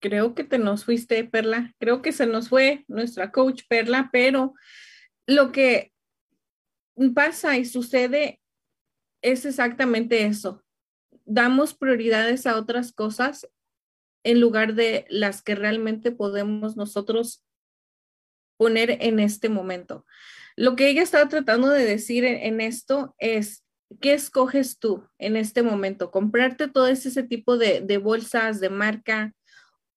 [0.00, 1.74] Creo que te nos fuiste, Perla.
[1.78, 4.54] Creo que se nos fue nuestra coach Perla, pero
[5.26, 5.91] lo que
[7.14, 8.40] pasa y sucede
[9.22, 10.62] es exactamente eso.
[11.24, 13.48] Damos prioridades a otras cosas
[14.24, 17.44] en lugar de las que realmente podemos nosotros
[18.56, 20.06] poner en este momento.
[20.56, 23.64] Lo que ella estaba tratando de decir en, esto es,
[24.00, 26.10] ¿qué escoges tú en este momento?
[26.10, 29.34] ¿Comprarte todo ese, tipo de, de bolsas de marca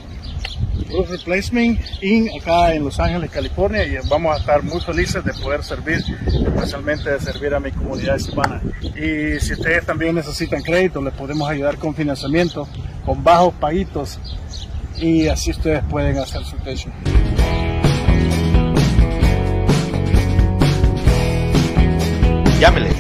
[0.91, 2.31] Roof Replacement Inc.
[2.41, 7.11] acá en Los Ángeles, California y vamos a estar muy felices de poder servir, especialmente
[7.11, 8.61] de servir a mi comunidad hispana.
[8.83, 12.69] Y si ustedes también necesitan crédito, les podemos ayudar con financiamiento,
[13.05, 14.19] con bajos paguitos
[14.97, 16.91] y así ustedes pueden hacer su techo.
[22.61, 22.95] Llámeles,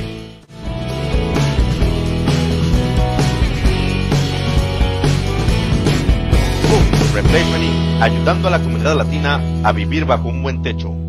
[7.12, 11.03] Replacement ayudando a la comunidad latina a vivir bajo un buen techo.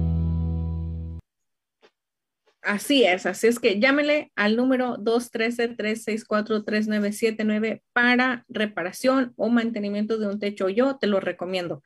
[2.66, 10.40] Así es, así es que llámele al número 213-364-3979 para reparación o mantenimiento de un
[10.40, 10.68] techo.
[10.70, 11.84] Yo te lo recomiendo.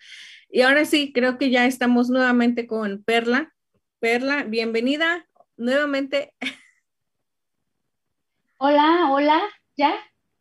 [0.49, 3.53] Y ahora sí, creo que ya estamos nuevamente con Perla.
[3.99, 5.27] Perla, bienvenida
[5.57, 6.33] nuevamente.
[8.57, 9.41] Hola, hola,
[9.75, 9.93] ¿ya?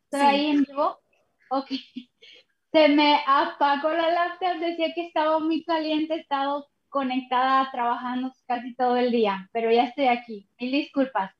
[0.05, 1.01] ¿Estoy ahí en vivo?
[1.49, 1.67] Ok.
[2.71, 8.97] Se me apagó la laptop, decía que estaba muy caliente, estado conectada trabajando casi todo
[8.97, 10.49] el día, pero ya estoy aquí.
[10.59, 11.31] Mil disculpas.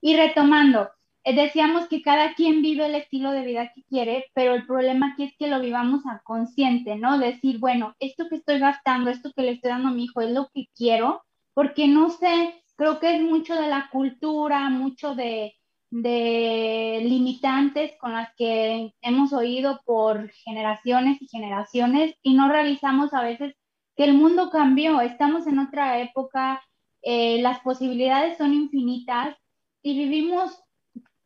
[0.00, 0.90] Y retomando,
[1.24, 5.12] eh, decíamos que cada quien vive el estilo de vida que quiere, pero el problema
[5.12, 7.18] aquí es que lo vivamos a consciente, ¿no?
[7.18, 10.30] Decir, bueno, esto que estoy gastando, esto que le estoy dando a mi hijo es
[10.30, 11.22] lo que quiero,
[11.54, 15.54] porque no sé, creo que es mucho de la cultura, mucho de,
[15.90, 23.22] de limitantes con las que hemos oído por generaciones y generaciones y no realizamos a
[23.22, 23.54] veces
[23.98, 26.62] que el mundo cambió, estamos en otra época,
[27.02, 29.36] eh, las posibilidades son infinitas
[29.82, 30.56] y vivimos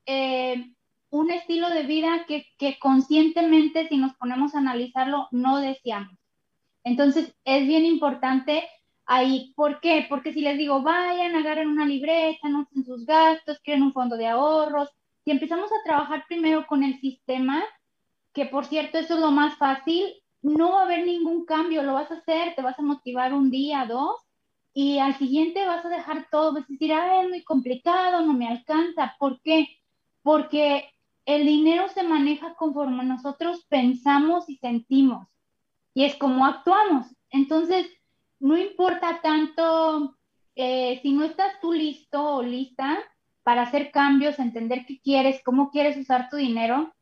[0.06, 0.72] eh,
[1.10, 6.18] un estilo de vida que, conscientemente, si nos ponemos a analizarlo, no deseamos.
[6.82, 8.66] Entonces, es bien importante
[9.04, 9.52] ahí.
[9.54, 10.06] ¿Por qué?
[10.08, 14.28] Porque si les digo, vayan, agarren una libreta, anoten sus gastos, creen un fondo de
[14.28, 14.88] ahorros,
[15.26, 17.62] si empezamos a trabajar primero con el sistema,
[18.32, 21.94] que por cierto, eso es lo más fácil, no va a haber ningún cambio, lo
[21.94, 24.20] vas a hacer, te vas a motivar un día, dos,
[24.74, 28.32] y al siguiente vas a dejar todo, vas a decir, ah, es muy complicado, no
[28.32, 29.14] me alcanza.
[29.18, 29.68] ¿Por qué?
[30.22, 30.90] Porque
[31.26, 35.28] el dinero se maneja conforme nosotros pensamos y sentimos,
[35.94, 37.06] y es como actuamos.
[37.30, 37.86] Entonces,
[38.40, 40.16] no importa tanto
[40.56, 42.98] eh, si no estás tú listo o lista
[43.42, 46.92] para hacer cambios, entender qué quieres, cómo quieres usar tu dinero,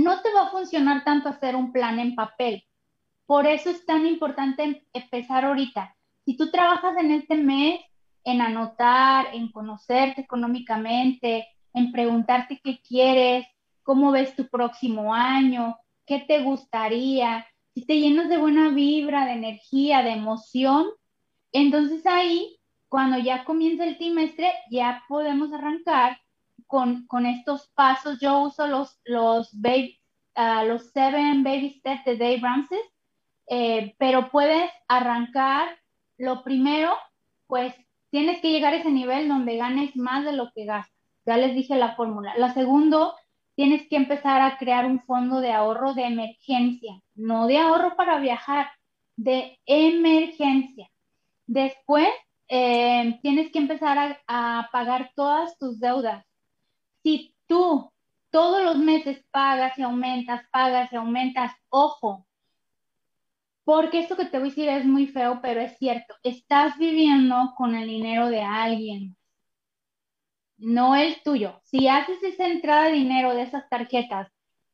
[0.00, 2.64] no te va a funcionar tanto hacer un plan en papel.
[3.26, 5.94] Por eso es tan importante empezar ahorita.
[6.24, 7.80] Si tú trabajas en este mes
[8.24, 13.46] en anotar, en conocerte económicamente, en preguntarte qué quieres,
[13.82, 15.76] cómo ves tu próximo año,
[16.06, 20.86] qué te gustaría, si te llenas de buena vibra, de energía, de emoción,
[21.52, 26.18] entonces ahí, cuando ya comienza el trimestre, ya podemos arrancar
[26.72, 28.18] con, estos pasos.
[28.18, 30.00] Yo uso los, los, baby,
[30.66, 32.78] los Seven Baby Steps de Dave Ramsey,
[33.48, 35.68] eh, pero puedes arrancar
[36.16, 36.96] lo primero,
[37.46, 37.74] pues
[38.10, 40.96] tienes que llegar a ese nivel donde ganes más de lo que gastas.
[41.26, 42.32] Ya les dije la fórmula.
[42.38, 43.14] La segundo,
[43.54, 48.18] tienes que empezar a crear un fondo de ahorro de emergencia, no de ahorro para
[48.18, 48.68] viajar,
[49.16, 50.88] de emergencia.
[51.46, 52.08] Después,
[52.48, 56.24] eh, tienes que empezar a pagar todas tus deudas.
[57.02, 57.90] Si tú
[58.30, 62.26] todos los meses pagas y aumentas, pagas y aumentas, ojo,
[63.64, 67.54] porque esto que te voy a decir es muy feo, pero es cierto, estás viviendo
[67.56, 69.16] con el dinero de alguien
[70.62, 71.60] no el tuyo.
[71.64, 74.28] Si haces esa entrada de dinero de esas tarjetas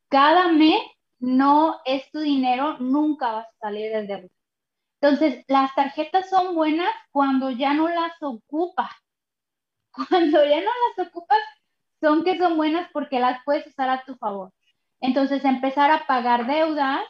[0.09, 0.81] cada mes,
[1.19, 4.29] no es tu dinero, nunca vas a salir del deuda.
[5.01, 8.91] Entonces, las tarjetas son buenas cuando ya no las ocupas.
[10.11, 11.39] Cuando ya no las ocupas,
[12.01, 14.53] son que son buenas porque las puedes usar a tu favor.
[15.01, 17.03] Entonces, empezar a pagar deudas.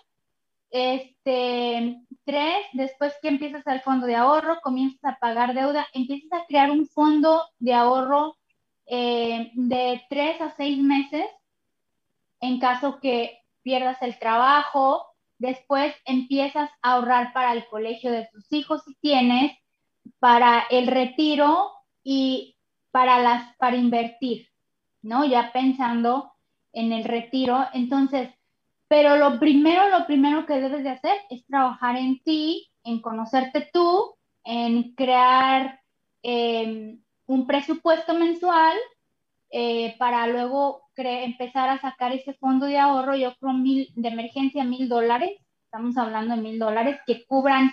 [0.71, 6.45] Este, tres, después que empiezas al fondo de ahorro, comienzas a pagar deuda, empiezas a
[6.47, 8.37] crear un fondo de ahorro
[8.87, 11.27] eh, de tres a seis meses
[12.41, 15.07] en caso que pierdas el trabajo.
[15.39, 19.57] Después empiezas a ahorrar para el colegio de tus hijos si tienes,
[20.19, 21.73] para el retiro
[22.03, 22.57] y
[22.91, 24.49] para las para invertir,
[25.03, 25.25] ¿no?
[25.25, 26.33] Ya pensando
[26.73, 27.67] en el retiro.
[27.73, 28.31] Entonces,
[28.89, 33.69] pero lo primero, lo primero que debes de hacer es trabajar en ti, en conocerte
[33.73, 35.81] tú, en crear
[36.23, 38.77] eh, un presupuesto mensual
[39.51, 44.65] eh, para luego empezar a sacar ese fondo de ahorro, yo creo mil, de emergencia
[44.65, 47.73] mil dólares, estamos hablando de mil dólares, que cubran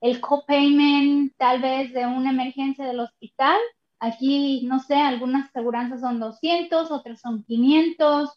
[0.00, 3.58] el copayment tal vez de una emergencia del hospital.
[4.00, 8.30] Aquí, no sé, algunas aseguranzas son 200, otras son 500.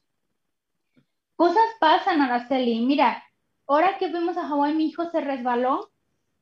[1.38, 2.86] Cosas pasan, Araceli.
[2.86, 3.24] Mira,
[3.66, 5.90] ahora que fuimos a Hawái, mi hijo se resbaló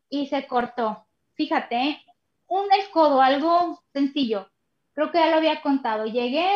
[0.09, 1.05] y se cortó.
[1.35, 2.01] Fíjate,
[2.47, 4.49] un escodo, algo sencillo.
[4.93, 6.05] Creo que ya lo había contado.
[6.05, 6.49] Llegué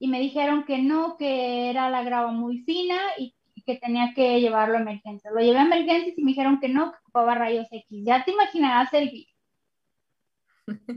[0.00, 3.34] y me dijeron que no, que era la grava muy fina y,
[3.66, 5.30] que tenía que llevarlo a emergencia.
[5.30, 8.04] Lo llevé a emergencia y me dijeron que no, que ocupaba rayos X.
[8.04, 9.26] Ya te imaginarás el.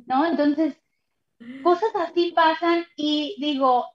[0.06, 0.26] ¿No?
[0.26, 0.83] Entonces,
[1.64, 3.86] cosas así pasan y digo,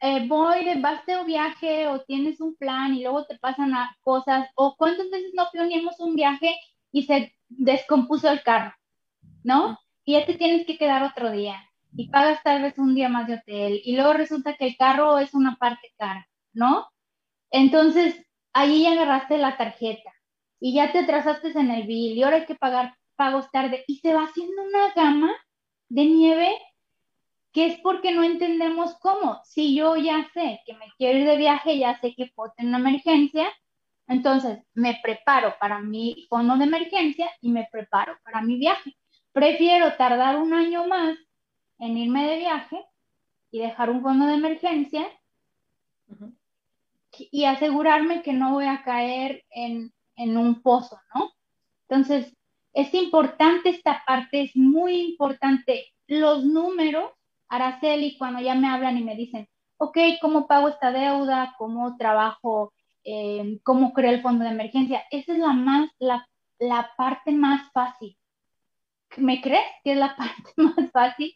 [0.00, 3.96] eh, voy de base o viaje o tienes un plan y luego te pasan a
[4.02, 6.56] cosas o cuántas veces no planeamos un viaje
[6.92, 8.72] y se descompuso el carro
[9.48, 9.78] ¿no?
[10.04, 11.62] Y ya te tienes que quedar otro día
[11.96, 15.18] y pagas tal vez un día más de hotel y luego resulta que el carro
[15.18, 16.86] es una parte cara, ¿no?
[17.50, 18.14] Entonces,
[18.52, 20.12] ahí ya agarraste la tarjeta
[20.60, 23.96] y ya te atrasaste en el bill y ahora hay que pagar pagos tarde y
[23.96, 25.34] se va haciendo una gama
[25.88, 26.58] de nieve
[27.52, 29.40] que es porque no entendemos cómo.
[29.44, 32.68] Si yo ya sé que me quiero ir de viaje, ya sé que puedo tener
[32.68, 33.48] una emergencia,
[34.06, 38.96] entonces me preparo para mi fondo de emergencia y me preparo para mi viaje.
[39.32, 41.18] Prefiero tardar un año más
[41.78, 42.84] en irme de viaje
[43.50, 45.08] y dejar un fondo de emergencia
[47.18, 51.32] y asegurarme que no voy a caer en, en un pozo, ¿no?
[51.88, 52.37] Entonces,
[52.78, 55.86] es importante esta parte, es muy importante.
[56.06, 57.10] Los números,
[57.48, 59.48] Araceli, cuando ya me hablan y me dicen,
[59.78, 61.56] ok, ¿cómo pago esta deuda?
[61.58, 62.72] ¿Cómo trabajo?
[63.02, 65.02] Eh, ¿Cómo creo el fondo de emergencia?
[65.10, 66.24] Esa es la, más, la,
[66.60, 68.16] la parte más fácil.
[69.16, 71.34] ¿Me crees que es la parte más fácil?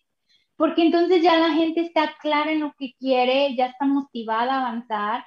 [0.55, 4.61] Porque entonces ya la gente está clara en lo que quiere, ya está motivada a
[4.61, 5.25] avanzar.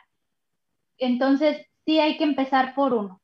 [0.97, 3.21] Entonces, sí hay que empezar por uno.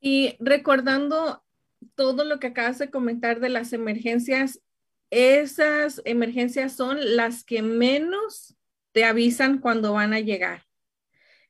[0.00, 1.42] Y recordando
[1.94, 4.60] todo lo que acabas de comentar de las emergencias,
[5.10, 8.56] esas emergencias son las que menos
[8.92, 10.64] te avisan cuando van a llegar.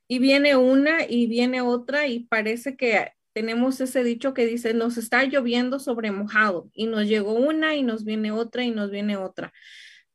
[0.07, 4.97] Y viene una y viene otra y parece que tenemos ese dicho que dice, nos
[4.97, 9.15] está lloviendo sobre mojado y nos llegó una y nos viene otra y nos viene
[9.15, 9.53] otra.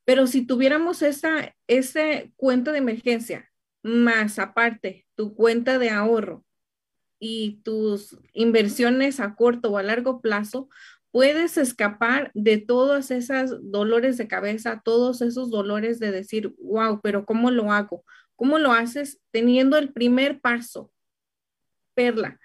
[0.04, 3.50] Pero si tuviéramos esa, ese cuenta de emergencia,
[3.82, 6.45] más aparte tu cuenta de ahorro
[7.18, 10.68] y tus inversiones a corto o a largo plazo,
[11.10, 17.24] puedes escapar de todos esos dolores de cabeza, todos esos dolores de decir, wow, pero
[17.24, 18.04] ¿cómo lo hago?
[18.34, 20.92] ¿Cómo lo haces teniendo el primer paso?
[21.94, 22.38] Perla,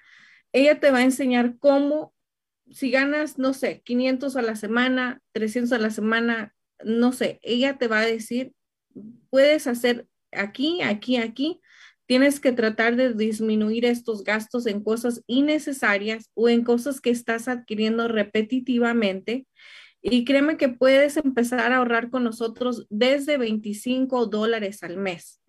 [0.54, 2.14] ella te va a enseñar cómo,
[2.70, 7.78] si ganas, no sé, 500 a la semana, 300 a la semana, no sé, ella
[7.78, 8.54] te va a decir,
[9.30, 11.62] puedes hacer aquí, aquí, aquí,
[12.12, 17.48] tienes que tratar de disminuir estos gastos en cosas innecesarias o en cosas que estás
[17.48, 19.48] adquiriendo repetitivamente.
[20.02, 25.42] Y créeme que puedes empezar a ahorrar con nosotros desde 25 dólares al mes.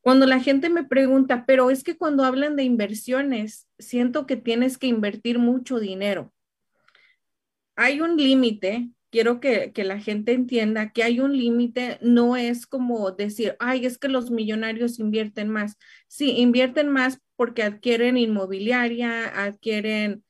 [0.00, 4.76] Cuando la gente me pregunta, pero es que cuando hablan de inversiones, siento que tienes
[4.76, 6.34] que invertir mucho dinero.
[7.76, 13.10] Hay un límite, quiero que, la gente entienda que hay un límite, no es como
[13.12, 15.76] decir, ay, es que los millonarios invierten más.
[16.08, 20.24] Sí, invierten más porque adquieren inmobiliaria, adquieren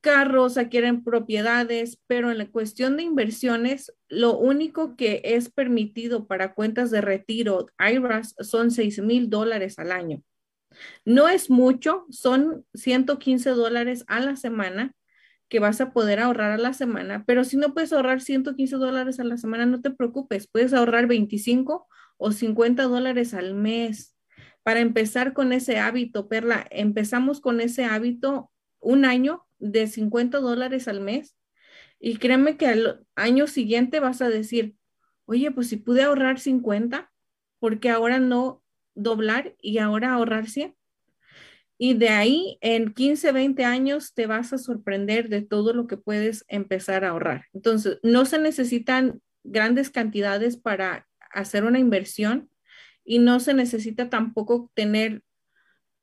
[0.00, 6.54] carros, adquieren propiedades, pero en la cuestión de inversiones, lo único que es permitido para
[6.54, 10.22] cuentas de retiro IRAs son 6 mil dólares al año.
[11.04, 14.94] No es mucho, son 115 dólares a la semana
[15.48, 19.18] que vas a poder ahorrar a la semana, pero si no puedes ahorrar 115 dólares
[19.20, 21.86] a la semana, no te preocupes, puedes ahorrar 25
[22.18, 24.14] o 50 dólares al mes.
[24.62, 30.88] Para empezar con ese hábito, Perla, empezamos con ese hábito un año de 50 dólares
[30.88, 31.36] al mes
[31.98, 34.76] y créeme que al año siguiente vas a decir,
[35.24, 37.10] oye, pues si pude ahorrar 50,
[37.58, 38.62] porque ahora no
[38.94, 40.77] doblar y ahora ahorrar 100?
[41.78, 45.96] Y de ahí en 15, 20 años te vas a sorprender de todo lo que
[45.96, 47.46] puedes empezar a ahorrar.
[47.54, 52.50] Entonces, no se necesitan grandes cantidades para hacer una inversión
[53.04, 55.22] y no se necesita tampoco tener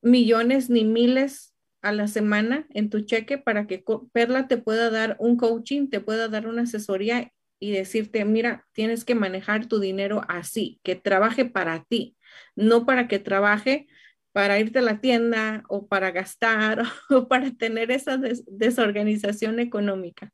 [0.02, 5.18] millones ni miles a la semana en tu cheque para que Perla te pueda dar
[5.20, 10.22] un coaching, te pueda dar una asesoría y decirte, mira, tienes que manejar tu dinero
[10.28, 12.18] así, que trabaje para ti,
[12.56, 13.88] no para que trabaje
[14.36, 20.30] para irte a la tienda o para gastar o para tener esa desorganización económica.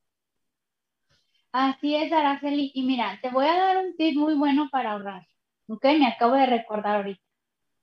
[1.52, 2.72] Así es, Araceli.
[2.74, 5.28] Y mira, te voy a dar un tip muy bueno para ahorrar.
[5.68, 7.22] Ok, me acabo de recordar ahorita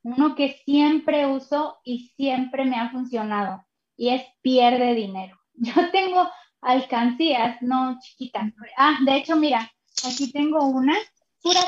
[0.03, 3.65] uno que siempre uso y siempre me ha funcionado
[3.97, 5.39] y es pierde dinero.
[5.55, 6.29] Yo tengo
[6.61, 8.53] alcancías, no chiquitas.
[8.77, 9.71] Ah, de hecho, mira,
[10.05, 10.97] aquí tengo una,
[11.41, 11.61] pura,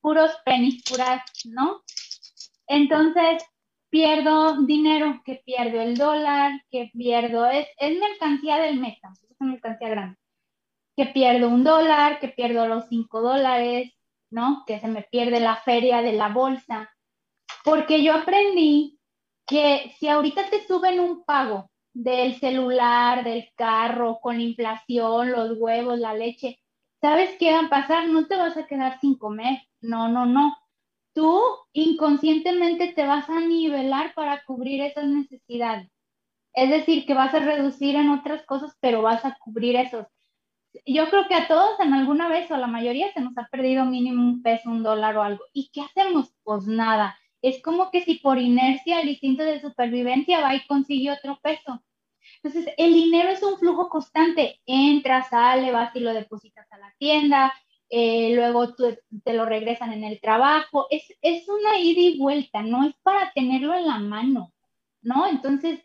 [0.00, 1.82] puros pennies, puras, ¿no?
[2.68, 3.42] Entonces,
[3.92, 9.52] pierdo dinero, que pierdo el dólar, que pierdo, es, es mercancía del mes, es una
[9.52, 10.18] mercancía grande.
[10.96, 13.92] Que pierdo un dólar, que pierdo los cinco dólares,
[14.30, 14.64] ¿no?
[14.66, 16.90] Que se me pierde la feria de la bolsa.
[17.64, 18.98] Porque yo aprendí
[19.46, 25.58] que si ahorita te suben un pago del celular, del carro, con la inflación, los
[25.58, 26.58] huevos, la leche,
[27.02, 28.08] ¿sabes qué va a pasar?
[28.08, 29.58] No te vas a quedar sin comer.
[29.82, 30.56] No, no, no.
[31.14, 31.40] Tú
[31.72, 35.90] inconscientemente te vas a nivelar para cubrir esas necesidades.
[36.54, 40.06] Es decir, que vas a reducir en otras cosas, pero vas a cubrir esos.
[40.86, 43.46] Yo creo que a todos en alguna vez o a la mayoría se nos ha
[43.48, 45.44] perdido mínimo un peso, un dólar o algo.
[45.52, 46.34] ¿Y qué hacemos?
[46.44, 51.10] Pues nada es como que si por inercia el instinto de supervivencia va y consigue
[51.10, 51.82] otro peso.
[52.42, 54.60] Entonces, el dinero es un flujo constante.
[54.64, 57.52] Entra, sale, vas y lo depositas a la tienda,
[57.94, 60.86] eh, luego te lo regresan en el trabajo.
[60.90, 64.54] Es, es una ida y vuelta, no es para tenerlo en la mano,
[65.02, 65.26] ¿no?
[65.28, 65.80] Entonces,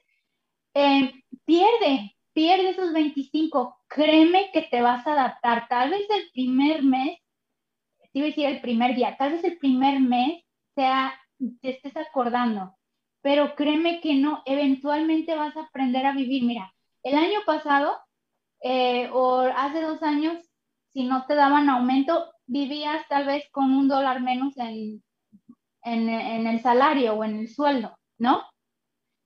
[0.74, 1.14] eh,
[1.46, 3.78] pierde, pierde esos 25.
[3.90, 5.68] Créeme que te vas a adaptar.
[5.68, 7.20] Tal vez el primer mes,
[8.14, 10.44] te iba a decir el primer día, tal vez el primer mes
[10.76, 11.14] sea
[11.62, 12.74] te estés acordando,
[13.22, 16.44] pero créeme que no, eventualmente vas a aprender a vivir.
[16.46, 17.98] Mira, el año pasado
[18.62, 20.38] eh, o hace dos años,
[20.98, 25.04] si no te daban aumento, vivías tal vez con un dólar menos en,
[25.84, 28.42] en, el salario o en el sueldo, ¿no?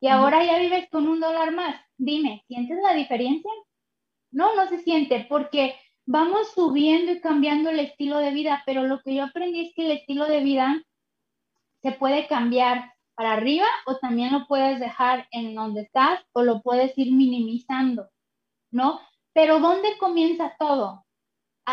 [0.01, 1.79] Y ahora ya vives con un dólar más.
[1.97, 3.49] Dime, ¿sientes la diferencia?
[4.31, 8.99] No, no se siente porque vamos subiendo y cambiando el estilo de vida, pero lo
[9.01, 10.83] que yo aprendí es que el estilo de vida
[11.81, 16.61] se puede cambiar para arriba o también lo puedes dejar en donde estás o lo
[16.61, 18.09] puedes ir minimizando,
[18.71, 18.99] ¿no?
[19.31, 21.05] Pero ¿dónde comienza todo?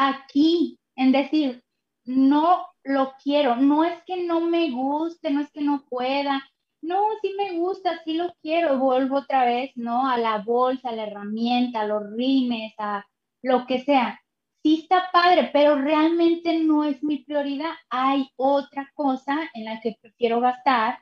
[0.01, 1.63] Aquí, en decir,
[2.05, 6.43] no lo quiero, no es que no me guste, no es que no pueda,
[6.81, 10.09] no, sí me gusta, sí lo quiero, vuelvo otra vez, ¿no?
[10.09, 13.05] A la bolsa, a la herramienta, a los rines, a
[13.43, 14.21] lo que sea.
[14.63, 17.73] Sí está padre, pero realmente no es mi prioridad.
[17.91, 20.99] Hay otra cosa en la que prefiero gastar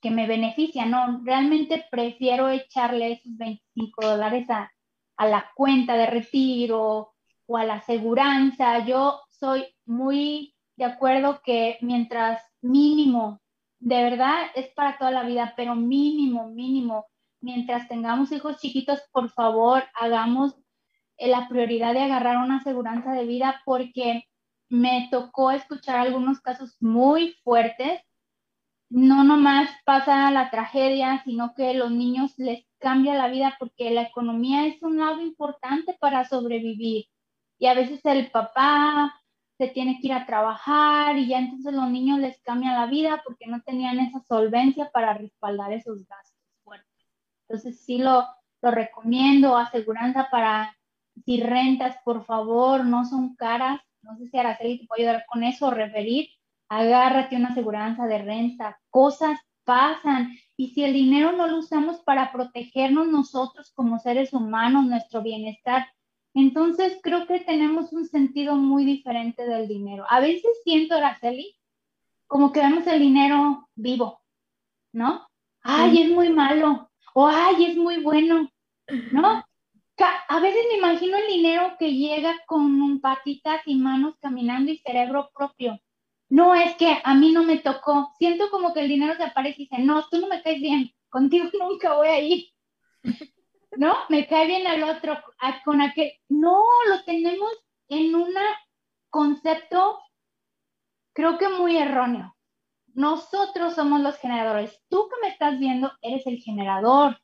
[0.00, 1.20] que me beneficia, ¿no?
[1.24, 4.72] Realmente prefiero echarle esos 25 dólares a,
[5.18, 7.09] a la cuenta de retiro
[7.50, 8.84] o a la aseguranza.
[8.86, 13.40] Yo soy muy de acuerdo que mientras mínimo,
[13.80, 17.06] de verdad es para toda la vida, pero mínimo, mínimo,
[17.40, 20.54] mientras tengamos hijos chiquitos, por favor, hagamos
[21.16, 24.24] eh, la prioridad de agarrar una aseguranza de vida porque
[24.68, 28.00] me tocó escuchar algunos casos muy fuertes.
[28.90, 34.02] No nomás pasa la tragedia, sino que los niños les cambia la vida porque la
[34.02, 37.06] economía es un lado importante para sobrevivir.
[37.60, 39.14] Y a veces el papá
[39.58, 43.22] se tiene que ir a trabajar y ya entonces los niños les cambia la vida
[43.24, 46.40] porque no tenían esa solvencia para respaldar esos gastos.
[46.64, 46.82] Bueno,
[47.46, 48.26] entonces sí lo,
[48.62, 50.74] lo recomiendo, aseguranza para
[51.26, 53.78] si rentas, por favor, no son caras.
[54.00, 56.30] No sé si Araceli te puede ayudar con eso o referir.
[56.70, 58.80] Agárrate una aseguranza de renta.
[58.88, 60.34] Cosas pasan.
[60.56, 65.86] Y si el dinero no lo usamos para protegernos nosotros como seres humanos, nuestro bienestar,
[66.34, 70.04] entonces creo que tenemos un sentido muy diferente del dinero.
[70.08, 71.56] A veces siento, Araceli,
[72.26, 74.20] como que vemos el dinero vivo,
[74.92, 75.26] ¿no?
[75.62, 76.90] Ay, es muy malo.
[77.14, 78.48] O ay, es muy bueno,
[79.12, 79.44] ¿no?
[80.28, 84.78] A veces me imagino el dinero que llega con un patitas y manos caminando y
[84.78, 85.78] cerebro propio.
[86.30, 88.12] No, es que a mí no me tocó.
[88.16, 90.92] Siento como que el dinero se aparece y dice, no, tú no me caes bien,
[91.08, 92.46] contigo nunca voy a ir.
[93.72, 93.94] ¿No?
[94.08, 95.18] Me cae bien el otro,
[95.64, 96.12] con aquel.
[96.28, 97.50] No, lo tenemos
[97.88, 98.34] en un
[99.08, 100.00] concepto,
[101.12, 102.36] creo que muy erróneo.
[102.94, 104.82] Nosotros somos los generadores.
[104.88, 107.20] Tú que me estás viendo, eres el generador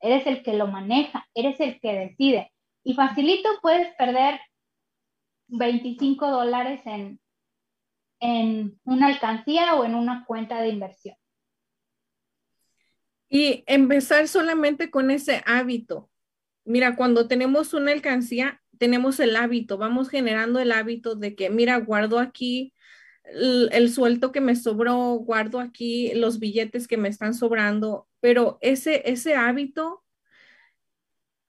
[0.00, 2.52] eres el que lo maneja, eres el que decide.
[2.84, 4.40] Y facilito puedes perder
[5.48, 7.20] 25 dólares en,
[8.20, 11.16] en una alcancía o en una cuenta de inversión.
[13.28, 16.10] Y empezar solamente con ese hábito.
[16.64, 21.78] Mira, cuando tenemos una alcancía, tenemos el hábito, vamos generando el hábito de que, mira,
[21.78, 22.72] guardo aquí
[23.24, 28.58] el, el sueldo que me sobró, guardo aquí los billetes que me están sobrando, pero
[28.60, 30.04] ese, ese hábito,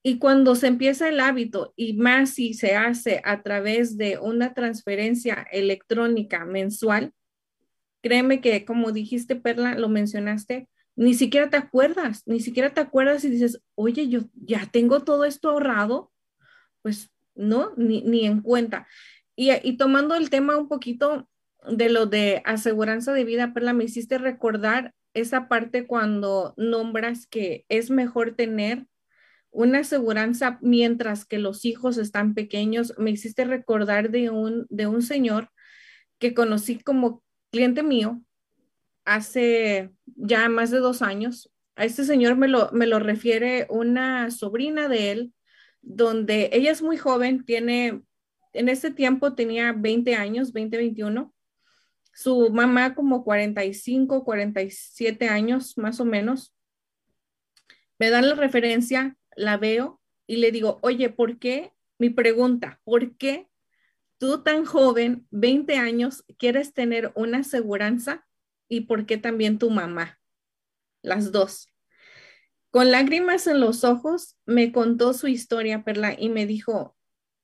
[0.04, 4.54] y cuando se empieza el hábito, y más si se hace a través de una
[4.54, 7.14] transferencia electrónica mensual,
[8.02, 13.24] créeme que como dijiste, Perla, lo mencionaste, ni siquiera te acuerdas, ni siquiera te acuerdas
[13.24, 16.12] y dices, oye, yo ya tengo todo esto ahorrado,
[16.82, 18.88] pues no, ni, ni en cuenta.
[19.36, 21.30] Y, y tomando el tema un poquito
[21.70, 27.66] de lo de aseguranza de vida, Perla, me hiciste recordar esa parte cuando nombras que
[27.70, 28.88] es mejor tener
[29.52, 32.96] una aseguranza mientras que los hijos están pequeños.
[32.98, 35.52] Me hiciste recordar de un, de un señor
[36.18, 38.24] que conocí como cliente mío
[39.08, 41.52] hace ya más de dos años.
[41.76, 45.34] A este señor me lo, me lo refiere una sobrina de él,
[45.82, 48.04] donde ella es muy joven, tiene,
[48.54, 51.34] en ese tiempo tenía 20 años, 20, 21
[52.14, 56.56] su mamá como 45, 47 años más o menos.
[58.00, 61.74] Me dan la referencia, la veo y le digo, oye, ¿por qué?
[62.00, 63.48] Mi pregunta, ¿por qué
[64.18, 68.27] tú tan joven, 20 años, quieres tener una aseguranza
[68.70, 70.20] y por qué también tu mamá?
[71.02, 71.68] Las dos.
[72.70, 76.96] Con lágrimas en los ojos, me contó su historia, Perla, y me dijo,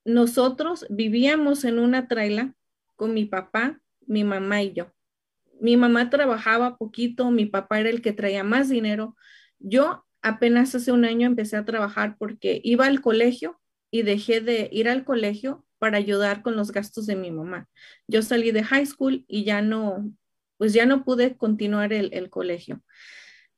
[0.06, 2.54] nosotros vivíamos en una traila
[2.96, 4.92] con mi papá, mi mamá y yo.
[5.60, 9.16] Mi mamá trabajaba poquito, mi papá era el que traía más dinero.
[9.60, 13.62] Yo apenas hace un año empecé a trabajar porque iba al colegio
[13.92, 17.70] y dejé de ir al colegio para ayudar con los gastos de mi mamá.
[18.08, 20.12] Yo salí de high school y ya no,
[20.64, 22.82] pues ya no pude continuar el, colegio.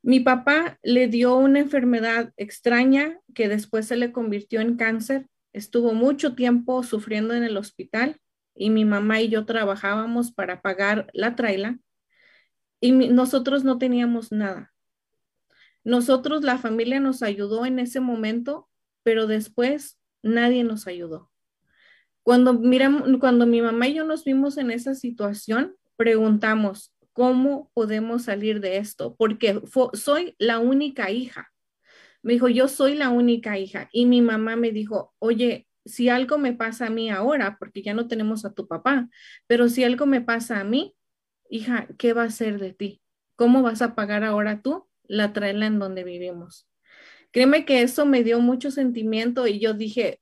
[0.02, 5.28] Mi papá le dio una enfermedad extraña que después se le convirtió en cáncer.
[5.54, 8.20] Estuvo mucho tiempo sufriendo en el hospital
[8.56, 11.78] y mi mamá y yo trabajábamos para pagar la traila
[12.80, 14.74] y nosotros no teníamos nada.
[15.84, 18.68] Nosotros, la familia nos ayudó en ese momento,
[19.04, 21.30] pero después nadie nos ayudó.
[22.24, 28.24] Cuando, miramos, cuando mi mamá y yo nos vimos en esa situación, preguntamos, ¿cómo podemos
[28.24, 29.16] salir de esto?
[29.16, 29.62] Porque
[29.94, 31.50] soy la única hija.
[32.22, 33.88] Me dijo, yo soy la única hija.
[33.94, 37.94] Y mi mamá me dijo, oye, si algo me pasa a mí ahora, porque ya
[37.94, 39.08] no tenemos a tu papá,
[39.48, 40.94] pero si algo me pasa a mí,
[41.50, 43.02] hija, ¿qué va a ser de ti?
[43.38, 46.68] ¿Cómo vas a pagar ahora tú la traela en donde vivimos?
[47.32, 50.20] Créeme que eso me dio mucho sentimiento y yo dije,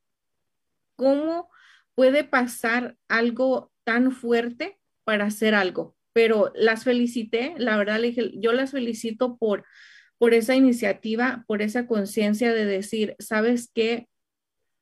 [0.96, 1.50] ¿cómo
[1.96, 5.96] puede pasar algo tan fuerte para hacer algo?
[6.14, 9.66] Pero las felicité, la verdad, le dije, yo las felicito por,
[10.18, 14.08] por esa iniciativa, por esa conciencia de decir, ¿sabes qué?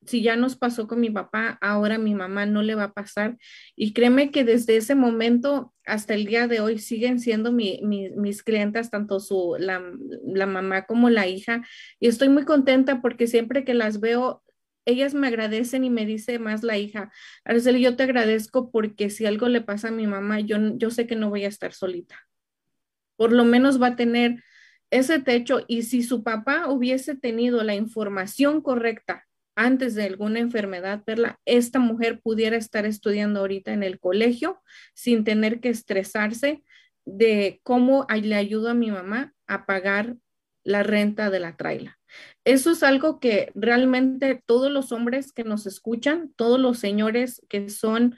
[0.05, 3.37] si ya nos pasó con mi papá, ahora mi mamá no le va a pasar.
[3.75, 8.89] Y créeme que desde ese momento hasta el día de hoy siguen siendo mis clientas,
[8.89, 9.81] tanto su, la,
[10.25, 11.63] la, mamá como la hija.
[11.99, 14.43] Y estoy muy contenta porque siempre que las veo,
[14.85, 17.11] ellas me agradecen y me dice más la hija,
[17.45, 21.07] Araceli, yo te agradezco porque si algo le pasa a mi mamá, yo, yo sé
[21.07, 22.27] que no voy a estar solita.
[23.15, 24.43] Por lo menos va a tener
[24.89, 29.25] ese techo y si su papá hubiese tenido la información correcta
[29.55, 34.61] antes de alguna enfermedad, Perla, esta mujer pudiera estar estudiando ahorita en el colegio
[34.93, 36.63] sin tener que estresarse
[37.05, 40.15] de cómo le ayudo a mi mamá a pagar
[40.63, 41.99] la renta de la traila.
[42.43, 47.69] Eso es algo que realmente todos los hombres que nos escuchan, todos los señores que
[47.69, 48.15] son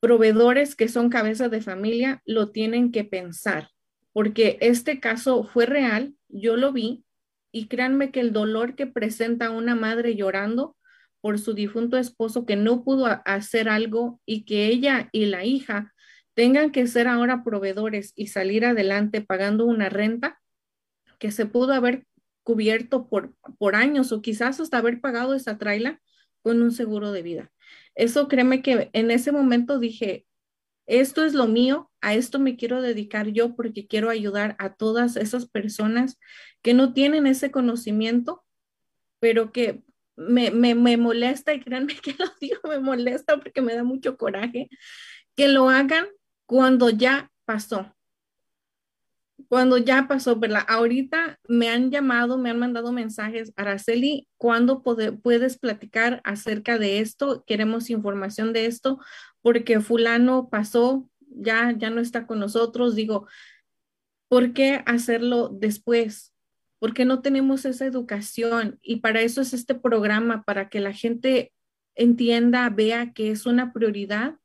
[0.00, 3.70] proveedores, que son cabeza de familia, lo tienen que pensar,
[4.12, 7.04] porque este caso fue real, yo lo vi,
[7.52, 10.76] y créanme que el dolor que presenta una madre llorando
[11.20, 15.94] por su difunto esposo que no pudo hacer algo y que ella y la hija
[16.34, 20.38] tengan que ser ahora proveedores y salir adelante pagando una renta
[21.18, 22.06] que se pudo haber
[22.42, 26.00] cubierto por, por años o quizás hasta haber pagado esa traila
[26.42, 27.52] con un seguro de vida.
[27.94, 30.26] Eso créeme que en ese momento dije,
[30.86, 35.16] esto es lo mío, a esto me quiero dedicar yo porque quiero ayudar a todas
[35.16, 36.18] esas personas
[36.60, 38.44] que no tienen ese conocimiento,
[39.20, 39.82] pero que
[40.16, 44.18] me, me, me molesta y créanme que lo digo, me molesta porque me da mucho
[44.18, 44.68] coraje,
[45.34, 46.06] que lo hagan
[46.46, 47.94] cuando ya pasó.
[49.48, 50.64] Cuando ya pasó, ¿verdad?
[50.68, 57.44] Ahorita me han llamado, me han mandado mensajes, Araceli, ¿cuándo puedes platicar acerca de esto?
[57.46, 59.00] Queremos información de esto
[59.42, 62.94] porque fulano pasó, ya, ya no está con nosotros.
[62.94, 63.26] Digo,
[64.28, 66.32] ¿por qué hacerlo después?
[66.78, 71.52] Porque no tenemos esa educación y para eso es este programa, para que la gente
[71.94, 74.36] entienda, vea que es una prioridad.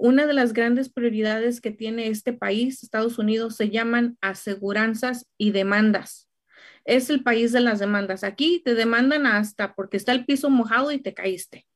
[0.00, 5.50] Una de las grandes prioridades que tiene este país, Estados Unidos, se llaman aseguranzas y
[5.50, 6.28] demandas.
[6.84, 8.24] Es el país de las demandas.
[8.24, 11.66] Aquí te demandan hasta porque está el piso mojado y te caíste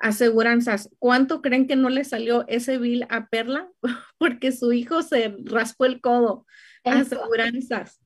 [0.00, 0.90] aseguranzas.
[0.98, 3.68] ¿Cuánto creen que no le salió ese bill a Perla?
[4.18, 6.46] Porque su hijo se raspó el codo.
[6.84, 8.00] Aseguranzas.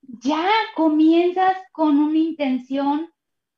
[0.02, 3.12] ya comienzas con una intención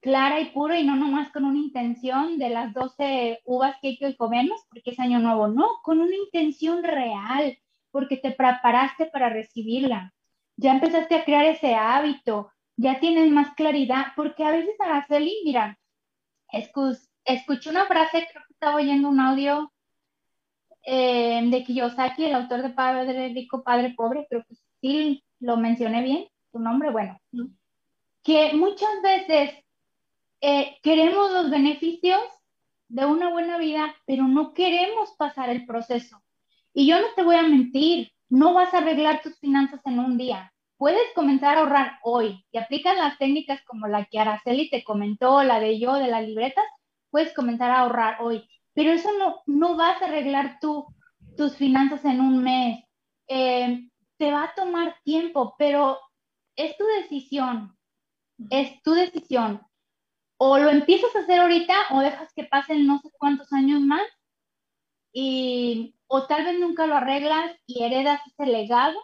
[0.08, 3.98] clara y pura y no nomás con una intención de las 12 uvas que hay
[3.98, 7.58] que comemos porque es año nuevo, no, con una intención real,
[7.92, 10.14] porque te preparaste para recibirla.
[10.56, 15.78] Ya empezaste a crear ese hábito, ya tienes más claridad, porque a veces Araceli, mira,
[17.26, 19.74] escuché una frase, creo que estaba oyendo un audio
[20.84, 26.02] eh, de Kiyosaki, el autor de Padre Rico, Padre Pobre, creo que sí lo mencioné
[26.02, 27.20] bien, su nombre, bueno,
[28.24, 29.67] que muchas veces
[30.42, 32.22] eh, queremos los beneficios
[32.90, 36.22] de una buena vida, pero no queremos pasar el proceso.
[36.74, 40.18] Y yo no te voy a mentir, no vas a arreglar tus finanzas en un
[40.18, 40.54] día.
[40.78, 45.42] Puedes comenzar a ahorrar hoy y aplicas las técnicas como la que Araceli te comentó,
[45.44, 46.66] la de yo, de las libretas,
[47.10, 48.48] puedes comenzar a ahorrar hoy.
[48.74, 50.86] Pero eso no, no vas a arreglar tú
[51.36, 52.84] tus finanzas en un mes.
[53.28, 55.98] Eh, te va a tomar tiempo, pero
[56.56, 57.76] es tu decisión.
[58.52, 59.67] Es tu decisión.
[60.38, 64.06] O lo empiezas a hacer ahorita o dejas que pasen no sé cuántos años más
[65.12, 68.98] y o tal vez nunca lo arreglas y heredas ese legado,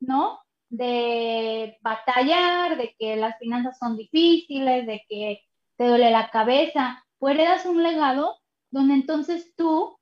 [0.00, 0.40] ¿no?
[0.68, 5.42] De batallar, de que las finanzas son difíciles, de que
[5.76, 8.38] te duele la cabeza, o heredas un legado
[8.70, 9.98] donde entonces tú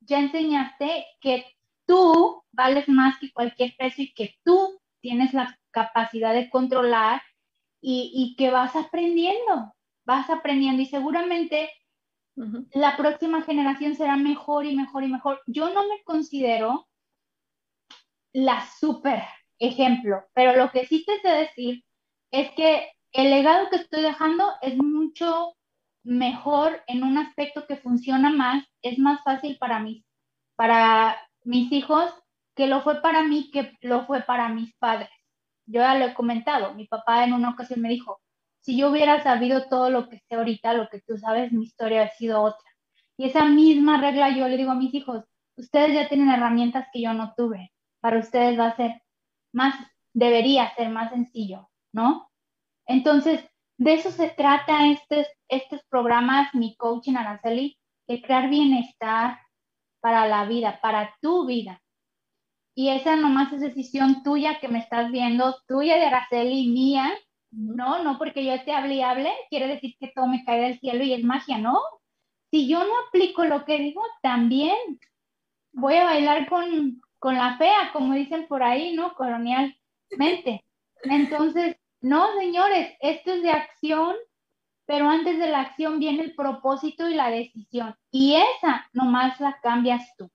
[0.00, 1.46] ya enseñaste que
[1.86, 7.22] tú vales más que cualquier peso y que tú tienes la capacidad de controlar
[7.82, 9.74] y, y que vas aprendiendo,
[10.06, 11.70] vas aprendiendo y seguramente
[12.72, 15.42] la próxima generación será mejor y mejor y mejor.
[15.46, 16.88] Yo no me considero
[18.32, 19.22] la super
[19.58, 21.84] ejemplo, pero lo que sí te sé decir
[22.30, 25.54] es que el legado que estoy dejando es mucho
[26.02, 30.04] mejor en un aspecto que funciona más, es más fácil para mí,
[30.56, 32.10] para mis hijos
[32.54, 35.10] que lo fue para mí que lo fue para mis padres.
[35.66, 38.20] Yo ya lo he comentado, mi papá en una ocasión me dijo,
[38.60, 42.04] si yo hubiera sabido todo lo que sé ahorita, lo que tú sabes, mi historia
[42.04, 42.68] ha sido otra.
[43.16, 45.24] Y esa misma regla yo le digo a mis hijos,
[45.56, 47.72] ustedes ya tienen herramientas que yo no tuve.
[48.00, 49.02] Para ustedes va a ser
[49.52, 49.74] más,
[50.12, 52.30] debería ser más sencillo, ¿no?
[52.86, 53.44] Entonces,
[53.78, 59.38] de eso se trata estos, estos programas, mi coaching Araceli, de crear bienestar
[60.00, 61.80] para la vida, para tu vida.
[62.74, 67.12] Y esa nomás es decisión tuya que me estás viendo, tuya de Araceli, mía,
[67.50, 70.80] no, no porque yo te hable y hable, quiere decir que todo me cae del
[70.80, 71.78] cielo y es magia, ¿no?
[72.50, 74.76] Si yo no aplico lo que digo, también
[75.72, 79.14] voy a bailar con, con la fea, como dicen por ahí, ¿no?
[79.14, 80.64] Colonialmente.
[81.04, 84.16] Entonces, no, señores, esto es de acción,
[84.86, 87.94] pero antes de la acción viene el propósito y la decisión.
[88.10, 90.30] Y esa nomás la cambias tú.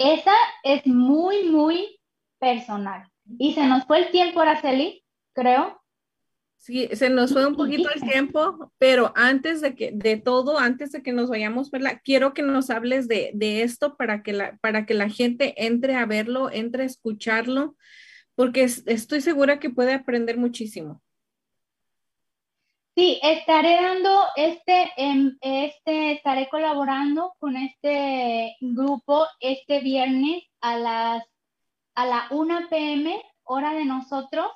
[0.00, 0.32] Esa
[0.62, 2.00] es muy, muy
[2.38, 3.06] personal.
[3.38, 5.04] Y se nos fue el tiempo, Araceli,
[5.34, 5.78] creo.
[6.56, 10.92] Sí, se nos fue un poquito el tiempo, pero antes de que, de todo, antes
[10.92, 13.32] de que nos vayamos, verla, quiero que nos hables de,
[13.62, 17.76] esto para que, la, para que la gente entre a verlo, entre a escucharlo,
[18.34, 21.02] porque estoy segura que puede aprender muchísimo.
[23.00, 31.24] Sí, estaré dando este, em, este, estaré colaborando con este grupo este viernes a las,
[31.94, 34.48] a la 1 pm, hora de nosotros,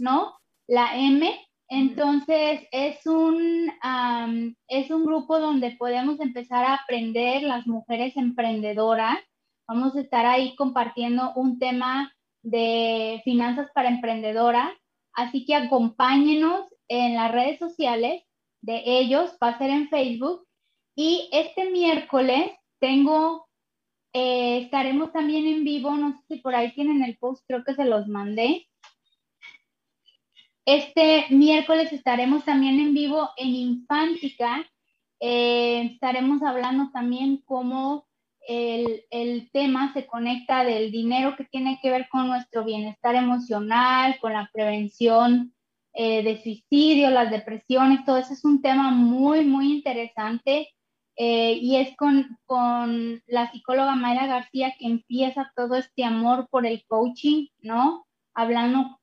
[0.00, 0.34] ¿no?
[0.66, 1.32] La M,
[1.68, 3.72] entonces, es un,
[4.66, 9.18] es un grupo donde podemos empezar a aprender las mujeres emprendedoras.
[9.68, 12.12] Vamos a estar ahí compartiendo un tema
[12.42, 14.72] de finanzas para emprendedoras.
[15.12, 18.22] Así que acompáñenos en las redes sociales
[18.60, 20.46] de ellos, va a ser en Facebook.
[20.94, 23.48] Y este miércoles tengo,
[24.12, 27.74] eh, estaremos también en vivo, no sé si por ahí tienen el post, creo que
[27.74, 28.68] se los mandé.
[30.66, 34.64] Este miércoles estaremos también en vivo en Infántica.
[35.18, 38.06] Eh, estaremos hablando también cómo
[38.46, 44.32] el, tema se conecta del dinero que tiene que ver con nuestro bienestar emocional, con
[44.32, 45.54] la prevención
[45.94, 50.68] eh, de suicidio, las depresiones, todo eso es un tema muy, muy interesante.
[51.16, 56.64] Eh, y es con, con la psicóloga Mayra García que empieza todo este amor por
[56.64, 58.06] el coaching, ¿no?
[58.34, 58.98] Hablando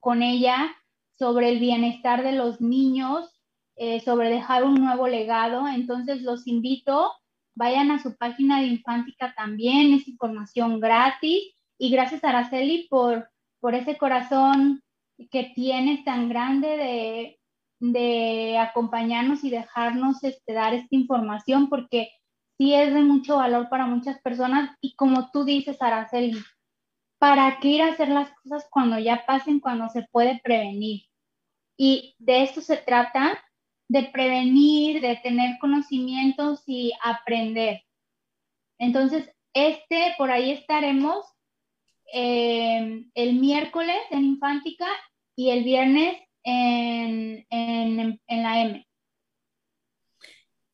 [0.00, 0.74] con ella
[1.16, 3.40] sobre el bienestar de los niños,
[3.76, 5.68] eh, sobre dejar un nuevo legado.
[5.68, 7.12] Entonces los invito,
[7.54, 11.54] vayan a su página de Infántica también, es información gratis.
[11.78, 14.82] Y gracias Araceli por, por ese corazón
[15.30, 17.40] que tienes tan grande de,
[17.80, 22.10] de acompañarnos y dejarnos este, dar esta información, porque
[22.58, 24.76] sí es de mucho valor para muchas personas.
[24.80, 26.38] Y como tú dices, Araceli,
[27.18, 31.02] ¿para qué ir a hacer las cosas cuando ya pasen, cuando se puede prevenir?
[31.76, 33.42] Y de esto se trata,
[33.88, 37.82] de prevenir, de tener conocimientos y aprender.
[38.78, 41.26] Entonces, este, por ahí estaremos
[42.12, 44.86] eh, el miércoles en Infántica
[45.36, 48.86] y el viernes en, en, en la M.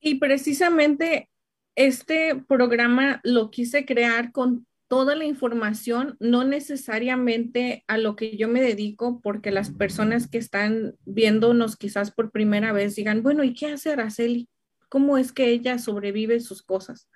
[0.00, 1.28] Y precisamente
[1.74, 8.48] este programa lo quise crear con toda la información, no necesariamente a lo que yo
[8.48, 13.54] me dedico, porque las personas que están viéndonos quizás por primera vez digan, bueno, ¿y
[13.54, 14.48] qué hace Araceli?
[14.88, 17.10] ¿Cómo es que ella sobrevive sus cosas?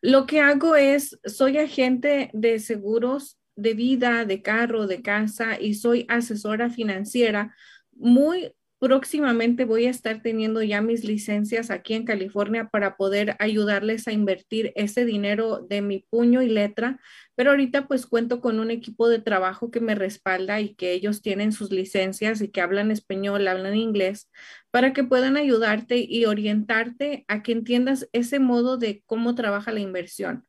[0.00, 5.74] Lo que hago es, soy agente de seguros de vida, de carro, de casa y
[5.74, 7.54] soy asesora financiera
[7.92, 8.52] muy
[8.82, 14.12] Próximamente voy a estar teniendo ya mis licencias aquí en California para poder ayudarles a
[14.12, 16.98] invertir ese dinero de mi puño y letra,
[17.36, 21.22] pero ahorita pues cuento con un equipo de trabajo que me respalda y que ellos
[21.22, 24.28] tienen sus licencias y que hablan español, hablan inglés,
[24.72, 29.78] para que puedan ayudarte y orientarte a que entiendas ese modo de cómo trabaja la
[29.78, 30.44] inversión.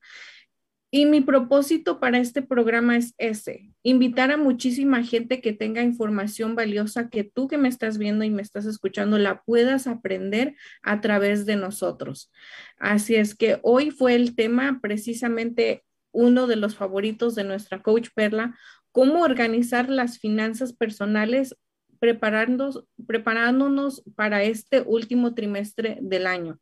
[0.96, 6.54] Y mi propósito para este programa es ese, invitar a muchísima gente que tenga información
[6.54, 11.02] valiosa que tú que me estás viendo y me estás escuchando la puedas aprender a
[11.02, 12.32] través de nosotros.
[12.78, 18.10] Así es que hoy fue el tema precisamente uno de los favoritos de nuestra coach
[18.14, 18.56] Perla,
[18.92, 21.56] cómo organizar las finanzas personales
[21.98, 26.60] preparándonos, preparándonos para este último trimestre del año.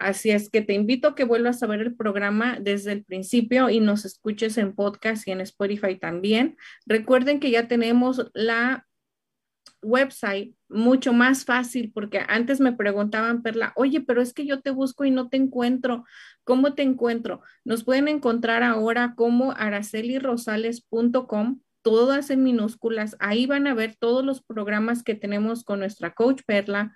[0.00, 3.70] Así es que te invito a que vuelvas a ver el programa desde el principio
[3.70, 6.56] y nos escuches en podcast y en Spotify también.
[6.86, 8.86] Recuerden que ya tenemos la
[9.82, 14.70] website mucho más fácil porque antes me preguntaban, Perla, oye, pero es que yo te
[14.70, 16.04] busco y no te encuentro.
[16.44, 17.42] ¿Cómo te encuentro?
[17.64, 23.16] Nos pueden encontrar ahora como aracelirosales.com todas en minúsculas.
[23.20, 26.94] Ahí van a ver todos los programas que tenemos con nuestra coach Perla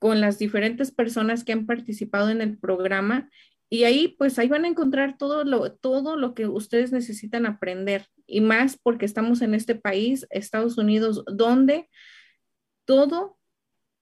[0.00, 3.30] con las diferentes personas que han participado en el programa
[3.68, 8.08] y ahí pues ahí van a encontrar todo lo, todo lo que ustedes necesitan aprender
[8.26, 11.88] y más porque estamos en este país, Estados Unidos, donde
[12.84, 13.38] todo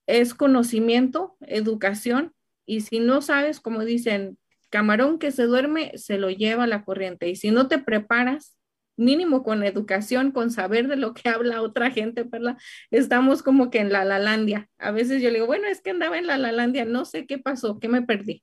[0.07, 2.33] es conocimiento, educación
[2.65, 4.39] y si no sabes, como dicen,
[4.71, 8.58] camarón que se duerme, se lo lleva la corriente y si no te preparas,
[8.99, 12.59] mínimo con educación, con saber de lo que habla otra gente, Perla,
[12.91, 14.69] estamos como que en la Lalandia.
[14.79, 17.39] A veces yo le digo, bueno, es que andaba en la Lalandia, no sé qué
[17.39, 18.43] pasó, qué me perdí.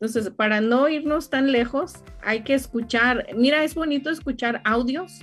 [0.00, 5.20] Entonces, para no irnos tan lejos, hay que escuchar, mira, es bonito escuchar audios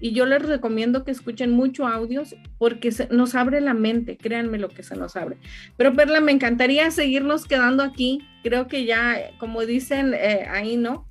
[0.00, 4.58] y yo les recomiendo que escuchen mucho audios porque se, nos abre la mente, créanme
[4.58, 5.38] lo que se nos abre.
[5.76, 8.20] Pero Perla, me encantaría seguirnos quedando aquí.
[8.42, 11.08] Creo que ya, como dicen eh, ahí, ¿no?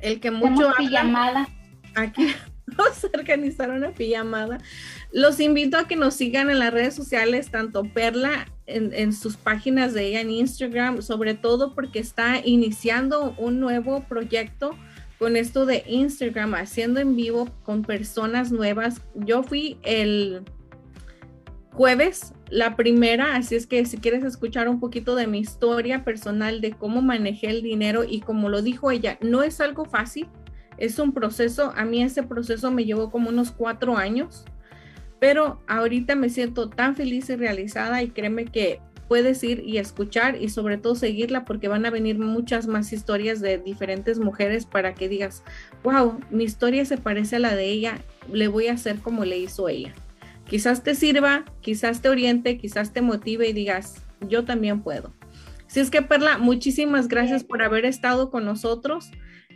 [0.00, 0.68] El que mucho...
[0.68, 1.48] Habla,
[1.94, 2.28] aquí
[2.76, 4.58] vamos a organizar una pijamada.
[5.12, 9.94] Los invito a que nos sigan en las redes sociales, tanto Perla en, sus páginas
[9.94, 14.76] de ella en Instagram, sobre todo porque está iniciando un nuevo proyecto
[15.18, 19.02] con esto de Instagram, haciendo en vivo con personas nuevas.
[19.14, 20.42] Yo fui el
[21.72, 26.60] jueves la primera, así es que si quieres escuchar un poquito de mi historia personal
[26.60, 30.28] de cómo manejé el dinero y como lo dijo ella, no es algo fácil
[30.80, 34.44] es un proceso, a mí ese proceso me llevó como unos cuatro años,
[35.20, 40.40] pero ahorita me siento tan feliz y realizada y créeme que puedes ir y escuchar
[40.40, 44.94] y sobre todo seguirla porque van a venir muchas más historias de diferentes mujeres para
[44.94, 45.42] que digas,
[45.82, 47.98] wow, mi historia se parece a la de ella,
[48.32, 49.92] le voy a hacer como le hizo ella.
[50.48, 55.12] Quizás te sirva, quizás te oriente, quizás te motive y digas, yo también puedo.
[55.66, 59.10] Si es que Perla, muchísimas gracias por haber estado con nosotros.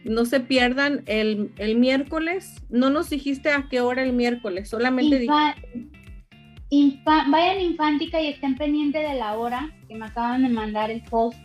[0.05, 2.62] No se pierdan el, miércoles.
[2.70, 5.26] No nos dijiste a qué hora el miércoles, solamente
[7.28, 11.02] vayan a Infántica y estén pendientes de la hora que me acaban de mandar el
[11.02, 11.39] post.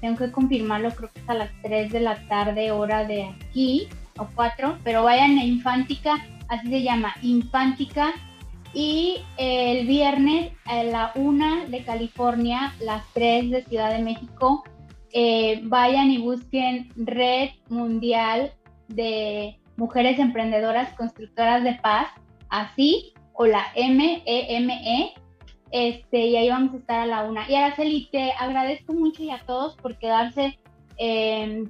[0.00, 3.88] tengo que confirmarlo, creo que es a las 3 de la tarde, hora de aquí,
[4.18, 6.16] o 4, pero vayan a Infántica,
[6.48, 8.12] así se llama, Infántica.
[8.74, 14.62] Y el viernes a la 1 de California, las 3 de Ciudad de México,
[15.12, 18.52] eh, vayan y busquen Red Mundial
[18.88, 22.08] de Mujeres Emprendedoras Constructoras de Paz,
[22.50, 25.12] así, o la MEME, -E,
[25.70, 27.48] este, y ahí vamos a estar a la una.
[27.48, 30.58] Y Araceli, te agradezco mucho y a todos por quedarse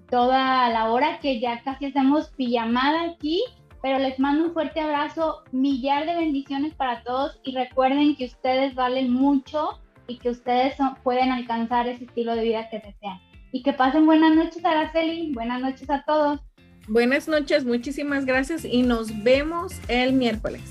[0.09, 3.45] toda la hora que ya casi hacemos pijamada aquí,
[3.83, 8.75] pero les mando un fuerte abrazo, millar de bendiciones para todos y recuerden que ustedes
[8.75, 13.73] valen mucho y que ustedes pueden alcanzar ese estilo de vida que desean y que
[13.73, 15.33] pasen buenas noches, Araceli.
[15.33, 16.41] Buenas noches a todos.
[16.87, 20.63] Buenas noches, muchísimas gracias y nos vemos el miércoles.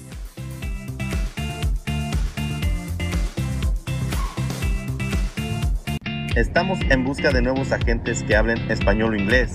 [6.35, 9.53] Estamos en busca de nuevos agentes que hablen español o inglés.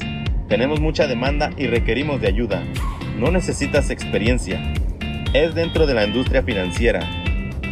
[0.48, 2.62] Tenemos mucha demanda y requerimos de ayuda.
[3.16, 4.60] No necesitas experiencia.
[5.32, 7.00] Es dentro de la industria financiera